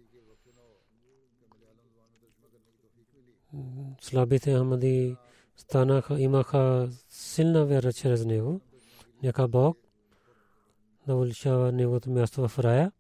Слабите 4.02 4.54
Ахмади 4.54 5.16
станаха, 5.56 6.22
имаха 6.22 6.90
силна 7.10 7.66
вера 7.66 7.94
чрез 7.94 8.26
него. 8.26 8.62
Нека 9.24 9.48
Бог 9.48 9.78
да 11.08 11.16
увеличава 11.16 11.72
неговото 11.72 12.10
място 12.10 12.48
в 12.48 12.60
рая. 12.60 12.92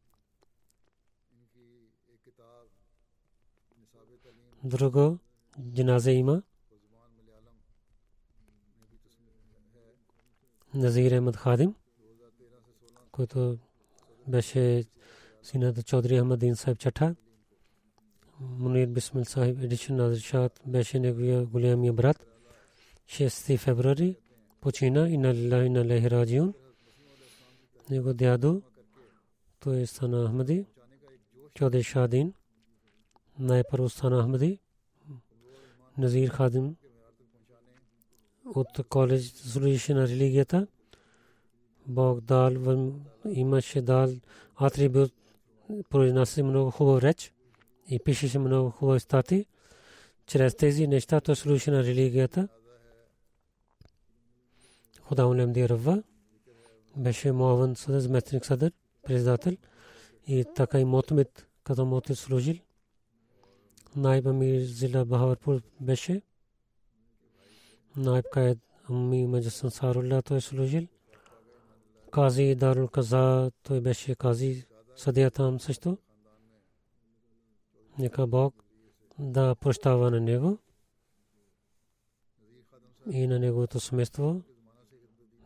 Друго, 4.63 5.17
джиназе 5.73 6.11
има. 6.11 6.41
Назир 10.73 11.11
Ахмад 11.11 11.35
Хадим, 11.35 11.75
който 13.11 13.57
беше 14.27 14.85
синът 15.43 15.85
Чодри 15.85 16.19
Ахмадин 16.19 16.55
Сайб 16.55 16.79
Чатха. 16.79 17.15
Мунир 18.39 18.87
Бисмил 18.87 19.25
Сахиб 19.25 19.63
Едишен 19.63 19.95
Назир 19.95 20.21
Шат 20.21 20.61
беше 20.65 20.99
неговия 20.99 21.45
големия 21.45 21.93
брат. 21.93 22.25
6 23.07 23.57
февруари 23.57 24.15
почина 24.61 25.09
и 25.09 25.17
на 25.17 25.33
Лилахи 25.33 25.69
на 25.69 25.85
Лехи 25.85 26.11
Раджиун. 26.11 26.53
Него 27.89 28.13
дядо, 28.13 28.61
той 29.59 29.88
стана 29.88 30.27
Ахмади, 30.27 30.65
Чодри 31.53 31.83
Шадин, 31.83 32.33
най-първо 33.39 33.89
стана 33.89 34.23
Ахмади, 34.23 34.59
Назир 35.97 36.29
Хадим 36.29 36.75
от 38.45 38.67
коледж 38.89 39.25
служише 39.25 39.93
на 39.93 40.07
религията. 40.07 40.67
Бог 41.88 42.21
дал 42.21 42.51
имаше 43.29 43.81
дал 43.81 44.09
атрибут, 44.55 45.13
произнася 45.89 46.43
много 46.43 46.71
хубав 46.71 47.03
реч 47.03 47.33
и 47.89 47.99
пишеше 47.99 48.39
много 48.39 48.69
хубави 48.69 48.99
стати. 48.99 49.45
чрез 50.27 50.55
тези 50.55 50.88
неща 50.88 51.21
той 51.21 51.35
слуша 51.35 51.71
на 51.71 51.83
религията. 51.83 52.47
Худа 55.01 55.27
Улемди 55.27 55.69
Рава 55.69 56.03
беше 56.97 57.31
Муаван 57.31 57.75
Садър, 57.75 57.99
заместник 57.99 58.45
Садър, 58.45 58.71
председател 59.03 59.57
и 60.27 60.45
така 60.55 60.79
и 60.79 60.85
Мотмит, 60.85 61.47
като 61.63 61.85
Мотмит 61.85 62.17
служил. 62.17 62.55
Найба 63.95 64.33
Мир 64.33 64.61
Зила 64.61 65.05
Бахаварпур 65.05 65.61
беше. 65.81 66.21
Найб 67.97 68.25
Каед 68.31 68.59
Амми 68.89 69.27
Маджас 69.27 69.61
Ансарулlah 69.61 70.21
той 70.25 70.41
служил. 70.41 70.87
Кази 72.11 72.55
Дарул 72.55 72.87
Каза 72.87 73.51
той 73.63 73.81
беше 73.81 74.15
кази 74.15 74.65
съдия 74.95 75.31
там 75.31 75.59
също. 75.59 75.97
Нека 77.99 78.27
Бог 78.27 78.63
да 79.19 79.55
прощава 79.55 80.11
на 80.11 80.19
него 80.19 80.57
и 83.11 83.27
на 83.27 83.39
неговото 83.39 83.79
семейство, 83.79 84.41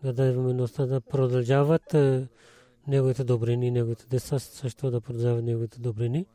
да 0.04 0.14
даде 0.14 0.32
възможността 0.32 0.86
да 0.86 1.02
продължават 1.02 1.93
е, 1.93 2.28
неговите 2.88 3.24
добрини, 3.24 3.72
неговите 3.72 4.06
деца 4.08 4.39
също 4.39 4.91
да 4.91 5.02
продължават 5.02 5.43
неговите 5.43 5.80
добрини. 5.80 6.26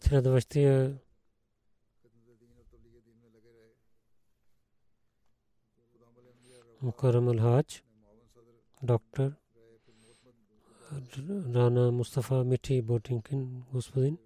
Следващия 0.00 0.98
Мукарам 6.82 7.28
Алхач, 7.28 7.84
доктор 8.82 9.32
Рана 11.54 11.92
Мустафа 11.92 12.44
Мити 12.44 12.82
Ботинкин, 12.82 13.64
господин, 13.72 14.18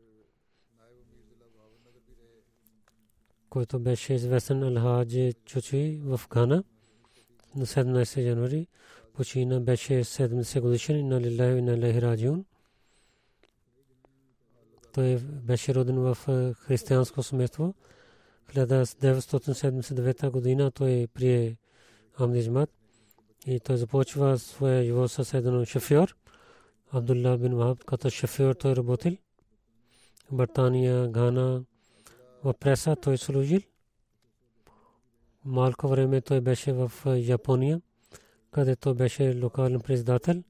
който 3.57 3.79
беше 3.79 4.15
известен 4.15 4.63
Алхадж 4.63 5.35
Чучи 5.45 6.01
в 6.05 6.21
Гана 6.31 6.65
на 7.55 7.67
17 7.67 8.21
януари. 8.21 8.67
Почина 9.15 9.61
беше 9.61 9.93
70 9.93 10.61
годишен 10.61 11.09
на 11.09 11.21
Лилахи 11.21 11.63
на 11.63 11.87
Лахи 11.87 12.03
Раджиун. 12.03 12.45
Той 14.95 15.17
беше 15.19 15.75
роден 15.75 15.99
в 15.99 16.19
християнско 16.55 17.23
семейство. 17.23 17.75
1979 18.55 20.31
година 20.31 20.71
той 20.71 21.07
прие 21.15 21.57
Амдижмат 22.19 22.71
и 23.47 23.61
той 23.61 23.77
започва 23.77 24.39
своя 24.39 24.85
живот 24.85 25.11
с 25.11 25.35
един 25.35 25.65
шофьор. 25.65 26.17
Абдулла 26.93 27.39
бин 27.39 27.55
Вахаб 27.55 27.85
като 27.85 28.11
шофьор 28.11 28.55
той 28.55 28.77
работил. 28.77 29.17
Бартания, 30.33 31.09
Гана, 31.09 31.65
в 32.47 32.55
преса 32.55 32.97
той 32.97 33.19
служил. 33.19 33.61
Малко 35.45 35.89
време 35.89 36.21
той 36.21 36.41
беше 36.41 36.73
в 36.73 36.93
Япония, 37.17 37.81
където 38.51 38.95
беше 38.95 39.41
локален 39.43 39.81
председател. 39.81 40.43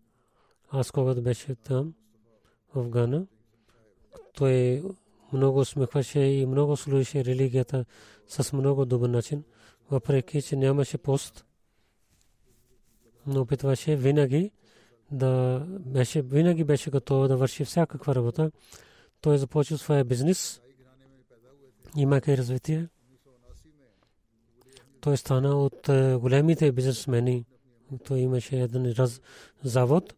Аз 0.71 0.91
когато 0.91 1.23
беше 1.23 1.55
там, 1.55 1.95
в 2.75 2.89
Гана, 2.89 3.27
той 4.33 4.83
много 5.33 5.65
смехваше 5.65 6.21
и 6.21 6.47
много 6.47 6.77
служеше 6.77 7.25
религията 7.25 7.85
с 8.29 8.53
много 8.53 8.85
добър 8.85 9.09
начин, 9.09 9.45
въпреки 9.91 10.43
че 10.43 10.57
нямаше 10.57 10.99
пост. 10.99 11.45
Но 13.27 13.41
опитваше 13.41 13.97
винаги 13.97 14.51
да 15.11 15.59
беше, 15.69 16.23
винаги 16.23 16.65
беше 16.65 16.91
готов 16.91 17.29
да 17.29 17.37
върши 17.37 17.65
всякаква 17.65 18.15
работа. 18.15 18.51
Той 19.21 19.39
започва 19.39 19.79
своя 19.79 20.05
бизнес, 20.05 20.61
имайки 21.97 22.37
развитие. 22.37 22.89
Той 25.01 25.17
стана 25.17 25.57
от 25.57 25.89
е, 25.89 26.17
големите 26.17 26.73
бизнесмени. 26.73 27.45
Той 28.05 28.19
имаше 28.19 28.61
един 28.61 28.93
раз, 28.93 29.21
завод, 29.65 30.15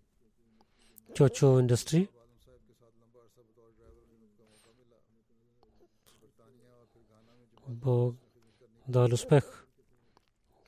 Чочо 1.14 1.61
Индустри. 1.61 2.09
Бог 7.69 8.14
дал 8.89 9.09
успех 9.12 9.66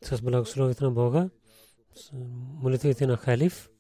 с 0.03 0.23
благословите 0.23 0.85
на 0.85 0.91
Бога, 0.91 1.31
молитвите 2.63 3.07
на 3.07 3.17
халиф. 3.17 3.71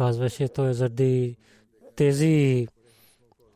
казваше 0.00 0.48
той 0.48 0.74
заради 0.74 1.36
тези 1.96 2.68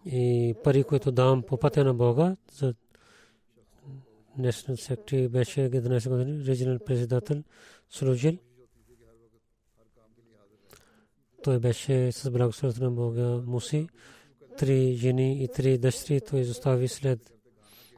и 0.07 0.55
пари, 0.65 0.85
които 0.85 1.13
давам 1.13 1.43
по 1.43 1.57
пътя 1.57 1.85
на 1.85 1.95
Бога, 1.95 2.37
за 2.53 2.75
National 4.39 4.75
Secretary 4.75 5.29
беше 5.29 5.61
11 5.71 6.09
години, 6.09 6.47
регионал 6.47 6.79
председател 6.79 7.43
служил. 7.91 8.39
Той 11.43 11.59
беше 11.59 12.13
с 12.13 12.31
благословението 12.31 12.85
на 12.85 12.91
Бога 12.91 13.43
Муси. 13.47 13.89
Три 14.59 14.95
жени 14.95 15.45
и 15.45 15.49
три 15.49 15.79
дъщери 15.79 16.21
той 16.21 16.41
изостави 16.41 16.89
след. 16.89 17.33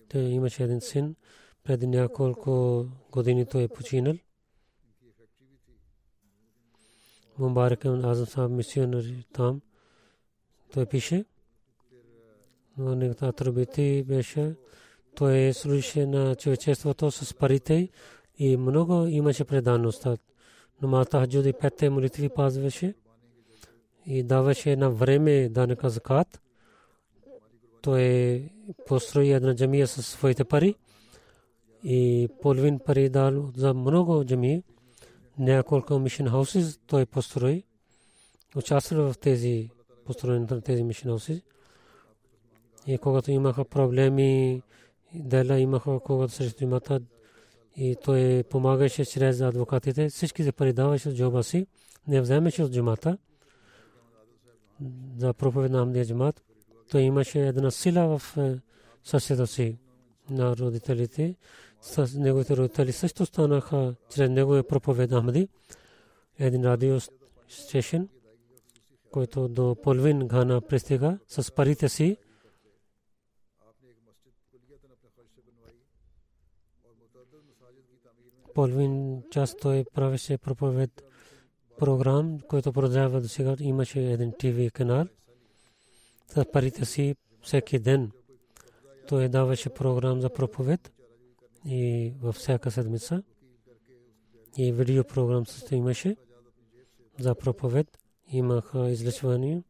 Той 0.08 0.22
имаше 0.22 0.64
един 0.64 0.80
син. 0.80 1.16
Преди 1.64 1.86
няколко 1.86 2.86
години 3.12 3.46
той 3.46 3.62
е 3.62 3.68
починал. 3.68 4.14
Мубарак 7.38 7.84
Азам 7.84 8.26
Саб 8.26 8.50
мисионер 8.50 9.24
там. 9.32 9.60
Той 10.72 10.86
пише. 10.86 11.24
Но 12.78 12.94
неговата 12.94 13.26
атрибути 13.26 14.04
беше 14.06 14.54
той 15.14 15.52
служеше 15.52 16.06
на 16.06 16.34
човечеството 16.34 17.10
с 17.10 17.34
парите 17.34 17.88
и 18.38 18.56
много 18.56 19.06
имаше 19.06 19.44
преданост. 19.44 20.06
Но 20.82 21.04
Таджуд 21.04 21.46
и 21.46 21.52
петте 21.52 21.90
молитви 21.90 22.28
пазваше 22.28 22.94
и 24.06 24.22
даваше 24.22 24.76
на 24.76 24.90
време 24.90 25.48
данъка 25.48 25.90
закат. 25.90 26.40
Той 27.82 28.42
построи 28.86 29.32
една 29.32 29.54
джамия 29.54 29.86
със 29.86 30.06
своите 30.06 30.44
пари 30.44 30.74
и 31.84 32.28
половин 32.42 32.78
пари 32.78 33.08
дал 33.08 33.52
за 33.56 33.74
много 33.74 34.24
джамии 34.24 34.62
няколко 35.38 35.98
мишен 35.98 36.28
хауси 36.28 36.78
той 36.86 37.06
построи. 37.06 37.64
Участва 38.56 39.12
в 39.12 39.18
тези 39.18 39.70
построенето 40.04 40.54
на 40.54 40.60
тези 40.60 40.84
мишен 40.84 41.10
хауси. 41.10 41.42
И 42.86 42.98
когато 42.98 43.30
имаха 43.30 43.64
проблеми, 43.64 44.62
дела 45.14 45.58
имаха 45.58 46.00
когато 46.00 46.32
срещу 46.32 46.64
имата 46.64 47.00
и 47.76 47.96
той 48.04 48.42
помагаше 48.50 49.04
чрез 49.04 49.40
адвокатите. 49.40 50.08
Всички 50.08 50.42
се 50.42 50.52
пари 50.52 50.74
от 51.06 51.16
джоба 51.16 51.42
си. 51.42 51.66
Не 52.08 52.20
вземеше 52.20 52.62
от 52.62 52.72
джумата 52.72 53.18
за 55.18 55.34
проповед 55.34 55.72
на 55.72 55.82
Амдия 55.82 56.06
джумат. 56.06 56.42
Той 56.90 57.00
имаше 57.00 57.46
една 57.46 57.70
сила 57.70 58.18
в 58.18 58.36
е, 58.36 58.58
съседа 59.04 59.46
си 59.46 59.78
на 60.30 60.56
родителите 60.56 61.34
с 61.80 62.18
неговите 62.18 62.56
родители 62.56 62.92
също 62.92 63.26
станаха 63.26 63.94
чрез 64.10 64.30
неговия 64.30 64.66
проповед 64.66 65.10
Ахмади. 65.10 65.48
Един 66.38 66.64
радио 66.64 66.98
стешен, 67.48 68.08
който 69.10 69.48
до 69.48 69.76
половин 69.82 70.28
гана 70.28 70.60
пристига 70.60 71.18
с 71.28 71.52
парите 71.52 71.88
си. 71.88 72.16
Половин 78.56 79.22
час 79.30 79.56
той 79.56 79.84
правеше 79.94 80.38
проповед 80.38 81.04
програм, 81.78 82.38
който 82.48 82.72
продължава 82.72 83.20
до 83.20 83.28
сега. 83.28 83.56
Имаше 83.60 84.00
един 84.00 84.32
ТВ 84.38 84.70
канал. 84.70 85.06
С 86.28 86.44
парите 86.52 86.84
си 86.84 87.16
всеки 87.42 87.78
ден 87.78 88.10
той 89.08 89.28
даваше 89.28 89.70
програм 89.70 90.20
за 90.20 90.30
проповед 90.30 90.92
и 91.64 92.12
във 92.22 92.34
всяка 92.34 92.70
седмица. 92.70 93.22
И 94.56 94.72
видео 94.72 95.04
програм 95.04 95.46
също 95.46 95.74
имаше 95.74 96.16
за 97.18 97.34
проповед. 97.34 97.98
Имаха 98.28 98.90
излъчвания. 98.90 99.62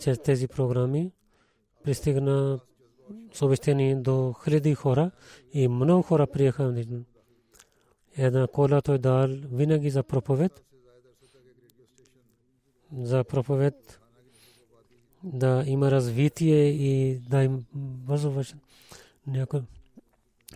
Чрез 0.00 0.18
тези 0.18 0.48
програми 0.48 1.12
пристигна 1.82 2.60
съобщение 3.32 3.96
до 3.96 4.34
хиляди 4.44 4.74
хора 4.74 5.10
и 5.52 5.68
много 5.68 6.02
хора 6.02 6.26
приеха. 6.26 6.84
Една 8.16 8.46
кола 8.46 8.80
той 8.82 8.98
дал 8.98 9.28
винаги 9.52 9.90
за 9.90 10.02
проповед. 10.02 10.62
За 12.98 13.24
проповед 13.24 14.00
да 15.22 15.64
има 15.66 15.90
развитие 15.90 16.64
и 16.64 17.18
да 17.18 17.42
им 17.42 17.64
възможност 18.06 18.56
някой 19.26 19.60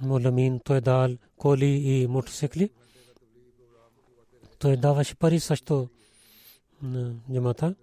Моламин 0.02 0.60
той 0.60 0.80
дал 0.80 1.10
коли 1.36 1.66
и 1.66 2.06
мотоцикли. 2.06 2.70
Той 4.58 4.76
даваше 4.76 5.14
пари 5.14 5.40
също 5.40 5.88
на 6.82 7.14
джамата. 7.32 7.74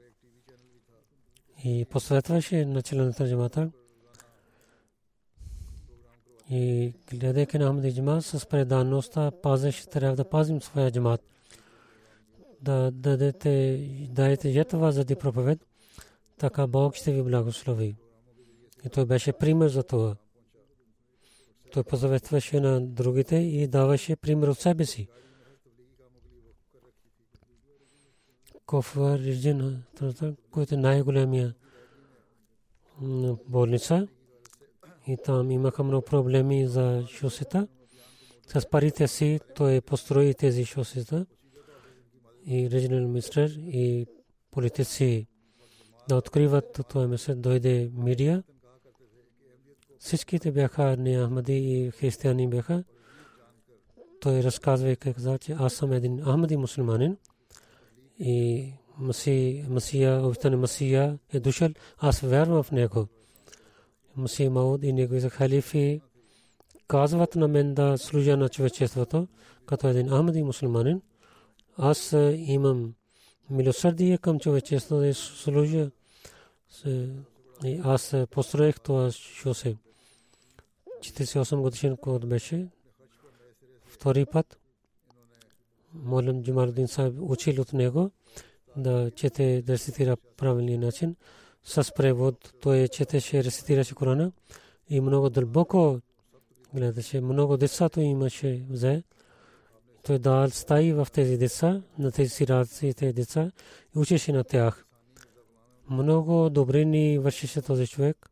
и 1.63 1.85
посветваше 1.85 2.65
на 2.65 2.81
члената 2.81 3.23
на 3.23 3.29
джамата. 3.29 3.71
И 6.49 6.93
гледайки 7.11 7.57
на 7.57 7.65
Ахмади 7.65 7.93
джамат 7.93 8.25
с 8.25 8.45
преданността, 8.45 9.31
пазеше, 9.31 9.87
трябва 9.87 10.15
да 10.15 10.29
пазим 10.29 10.61
своя 10.61 10.91
джамат. 10.91 11.21
Да 12.61 12.91
дадете, 12.91 13.77
дадете 14.09 14.51
жетва 14.51 14.91
за 14.91 15.05
да 15.05 15.15
проповед, 15.15 15.59
така 16.37 16.67
Бог 16.67 16.95
ще 16.95 17.11
ви 17.11 17.23
благослови. 17.23 17.95
И 18.85 18.89
той 18.89 19.05
беше 19.05 19.33
пример 19.33 19.69
за 19.69 19.83
това. 19.83 20.15
Той 21.73 21.83
позаветваше 21.83 22.59
на 22.59 22.81
другите 22.81 23.35
и 23.35 23.67
даваше 23.67 24.15
пример 24.15 24.47
от 24.47 24.59
себе 24.59 24.85
си. 24.85 25.07
Кофа 28.65 29.19
Риджин, 29.19 29.83
който 30.51 30.75
е 30.75 30.77
най-големия 30.77 31.55
болница. 33.47 34.07
И 35.07 35.17
там 35.23 35.51
имаха 35.51 35.83
много 35.83 36.05
проблеми 36.05 36.67
за 36.67 37.03
шосета. 37.07 37.67
С 38.47 38.69
парите 38.69 39.07
си 39.07 39.39
той 39.55 39.81
построи 39.81 40.33
тези 40.33 40.65
шосета. 40.65 41.25
И 42.45 42.69
регионал 42.69 43.07
министър 43.07 43.49
и 43.57 44.05
политици 44.51 45.27
да 46.09 46.15
откриват 46.15 46.81
това 46.89 47.07
месец 47.07 47.37
дойде 47.37 47.91
медиа. 47.93 48.43
Всичките 49.99 50.51
бяха 50.51 50.97
не 50.97 51.25
Ахмади 51.25 51.57
и 51.57 51.91
християни 51.91 52.47
бяха. 52.47 52.83
Той 54.21 54.43
разказва 54.43 54.89
и 54.89 54.95
каза, 54.95 55.37
че 55.37 55.55
аз 55.59 55.73
съм 55.73 55.91
един 55.91 56.23
Ахмади 56.23 56.57
мусулманин 56.57 57.17
и 58.19 58.71
Масия, 58.97 59.65
Масия, 59.69 60.21
Масия 60.57 61.19
е 61.33 61.39
дошъл, 61.39 61.69
аз 61.97 62.19
вярвам 62.19 62.63
в 62.63 62.71
него. 62.71 63.07
Масия 64.17 64.51
Мауд 64.51 64.83
и 64.83 64.93
негови 64.93 65.29
халифи 65.29 66.01
казват 66.87 67.35
на 67.35 67.47
мен 67.47 67.73
да 67.73 67.97
служа 67.97 68.37
на 68.37 68.49
човечеството, 68.49 69.27
като 69.65 69.87
един 69.87 70.09
Ахмади 70.09 70.43
мусулманин. 70.43 71.01
Аз 71.77 72.15
имам 72.35 72.93
милосърдие 73.49 74.17
към 74.17 74.39
човечеството 74.39 75.01
да 75.01 75.13
служа. 75.13 75.91
Аз 77.83 78.15
построих 78.31 78.79
това 78.79 79.11
шосе. 79.11 79.75
48 80.99 81.61
годишен 81.61 81.97
код 81.97 82.29
беше. 82.29 82.67
Втори 83.85 84.25
път. 84.25 84.59
Молим 85.93 86.43
Джумардин 86.43 86.87
Сахиб 86.87 87.19
учил 87.21 87.61
от 87.61 87.73
него 87.73 88.11
да 88.77 89.11
чете, 89.11 89.61
да 89.61 89.73
рецитира 89.73 90.17
правилния 90.17 90.79
начин. 90.79 91.15
С 91.67 91.91
превод 91.95 92.53
той 92.61 92.87
четеше, 92.87 93.43
рецитираше 93.43 93.95
Корана 93.95 94.31
и 94.89 95.01
много 95.01 95.29
дълбоко 95.29 95.99
гледаше. 96.73 97.21
Много 97.21 97.57
деца 97.57 97.89
той 97.89 98.03
имаше 98.03 98.65
взе. 98.69 99.03
Той 100.03 100.19
дал 100.19 100.49
стаи 100.49 100.93
в 100.93 101.07
тези 101.13 101.37
деца, 101.37 101.81
на 101.99 102.11
тези 102.11 102.29
сираците 102.29 103.13
деца 103.13 103.51
и 103.95 103.99
учеше 103.99 104.31
на 104.31 104.43
тях. 104.43 104.85
Много 105.89 106.49
добрини 106.49 107.19
вършеше 107.19 107.61
този 107.61 107.87
човек. 107.87 108.29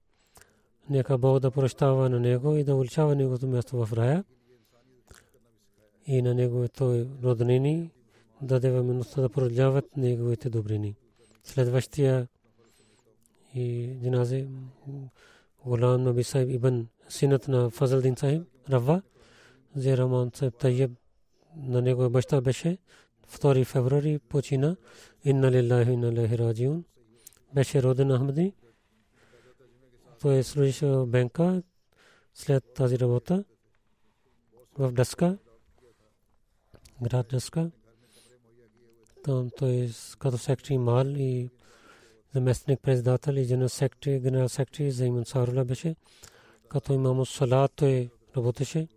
Нека 0.89 1.17
Бог 1.17 1.39
да 1.39 1.51
прощава 1.51 2.09
на 2.09 2.19
него 2.19 2.55
и 2.55 2.63
да 2.63 2.75
увеличава 2.75 3.15
неговото 3.15 3.47
място 3.47 3.86
в 3.86 3.93
рая. 3.93 4.23
И 6.05 6.21
на 6.21 6.34
неговите 6.34 7.07
роднини 7.23 7.91
да 8.41 8.47
даде 8.47 8.71
възможността 8.71 9.21
да 9.21 9.29
продължават 9.29 9.97
неговите 9.97 10.49
добрини. 10.49 10.95
Следващия 11.43 12.27
и 13.54 13.97
джиназе 14.01 14.47
Гулам 15.66 16.04
Наби 16.04 16.24
Сайб 16.24 16.49
Ибн 16.49 16.88
синът 17.10 17.47
на 17.47 17.70
Фазалдин 17.70 18.18
Сайб 18.18 18.43
Рава 18.70 19.01
Зераман 19.76 20.32
Сайб 20.34 20.58
Тайеб 20.58 20.91
на 21.56 21.82
него 21.82 22.10
баща 22.10 22.41
беше 22.41 22.78
2 23.32 23.66
февруари 23.66 24.20
почина 24.20 24.76
инна 25.24 25.51
лиллахи 25.51 25.91
инна 25.91 26.08
илайхи 26.08 26.38
раджиун 26.38 26.84
беше 27.56 27.84
роден 27.84 28.12
Ахмади 28.18 28.54
той 30.22 30.43
служеше 30.43 30.86
в 30.86 31.06
Бенка 31.06 31.64
след 32.34 32.74
тази 32.74 32.99
работа 32.99 33.43
в 34.78 34.91
Даска 34.91 35.38
град 37.01 37.28
Даска 37.28 37.72
там 39.24 39.49
той 39.58 39.89
като 40.20 40.38
секретар 40.38 40.78
Мал 40.78 41.08
и 41.08 41.49
заместник 42.34 42.79
председател 42.81 43.31
и 43.34 43.45
генерал 43.45 43.69
секретар 43.69 44.17
генерал 44.17 44.49
секретар 44.49 44.89
за 44.89 45.05
Иман 45.05 45.25
Сарула 45.25 45.65
беше 45.65 45.95
като 46.69 46.93
имам 46.93 47.25
салат 47.25 47.71
той 47.75 48.09
работеше 48.38 48.88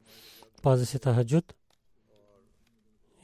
пазеше 0.62 0.98
тахаджуд 0.98 1.54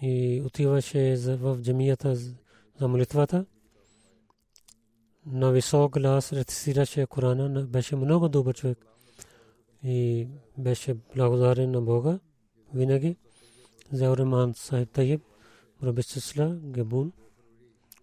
и 0.03 0.43
отиваше 0.47 1.17
в 1.17 1.59
джамията 1.63 2.17
за 2.81 2.89
молитвата. 2.89 3.45
На 5.27 5.53
висок 5.53 5.93
глас 5.93 6.33
рецитираше 6.33 7.07
Корана, 7.07 7.63
беше 7.63 7.97
много 7.97 8.29
добър 8.29 8.55
човек 8.55 8.87
и 9.85 10.29
беше 10.59 10.95
благодарен 11.17 11.71
на 11.71 11.81
Бога 11.81 12.19
винаги. 12.75 13.17
Зауреман 13.93 14.55
Сайб 14.55 14.91
Таиб, 14.91 15.23
Рабисисла 15.83 16.57
Гебун, 16.63 17.13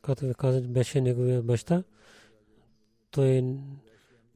като 0.02 0.26
ви 0.26 0.34
казах, 0.34 0.68
беше 0.68 1.02
неговия 1.02 1.42
баща. 1.42 1.84
Той 3.12 3.42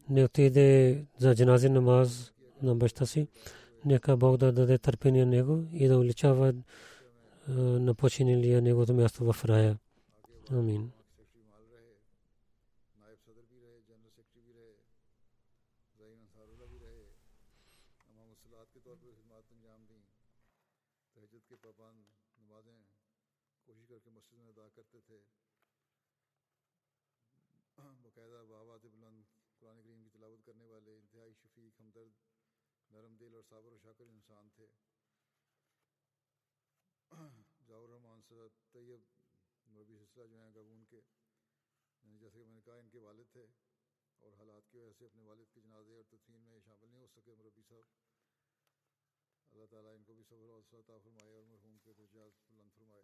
не 0.10 0.24
отиде 0.26 1.06
за 1.18 1.36
джанази 1.36 1.70
намаз 1.70 2.34
на 2.62 2.76
баща 2.76 3.06
си. 3.06 3.28
Нека 3.86 4.18
Бог 4.18 4.38
да 4.38 4.52
даде 4.52 4.78
търпение 4.78 5.26
него 5.26 5.64
и 5.74 5.88
да 5.88 5.98
увеличава 5.98 6.54
на 7.48 7.96
починилия 7.96 8.62
неговото 8.62 8.94
място 8.94 9.34
в 9.34 9.46
рая. 9.46 9.78
Амин. 10.52 10.92
صابر 33.54 33.72
و 33.72 33.78
شاکر 33.78 34.06
انسان 34.06 34.50
تھے۔ 34.50 34.68
ضاور 37.68 37.90
رحمان 37.90 38.22
صد 38.22 38.72
طیب 38.72 39.02
مربی 39.66 39.98
سلسلہ 39.98 40.28
جو 40.28 40.40
ہیں 40.40 40.54
گابون 40.56 40.86
کے 40.86 41.02
یعنی 42.04 42.18
جیسے 42.18 42.40
کہ 42.40 42.46
میں 42.46 42.54
نے 42.54 42.62
کہا 42.62 42.74
ان 42.74 42.90
کے 42.90 43.00
والد 43.00 43.32
تھے 43.32 43.46
اور 44.20 44.34
حالات 44.34 44.72
کی 44.72 44.78
وجہ 44.78 44.94
سے 44.94 45.06
اپنے 45.06 45.24
والد 45.24 45.54
کے 45.54 45.62
جنازے 45.62 45.94
اور 45.94 46.04
تدفین 46.04 46.42
میں 46.42 46.60
شامل 46.60 46.90
نہیں 46.90 47.02
ہو 47.02 47.08
سکے 47.08 47.36
مربی 47.36 47.62
صاحب۔ 47.62 47.86
اللہ 49.52 49.66
تعالیٰ 49.66 49.96
ان 49.96 50.04
کو 50.04 50.14
بھی 50.14 50.24
صبر 50.24 50.50
اور 50.50 50.80
عطا 50.80 50.98
فرمائے 50.98 51.34
اور 51.34 51.44
مرحوم 51.44 51.78
کے 51.78 51.94
درجات 51.94 52.52
بلند 52.52 52.72
فرمائے۔ 52.76 53.04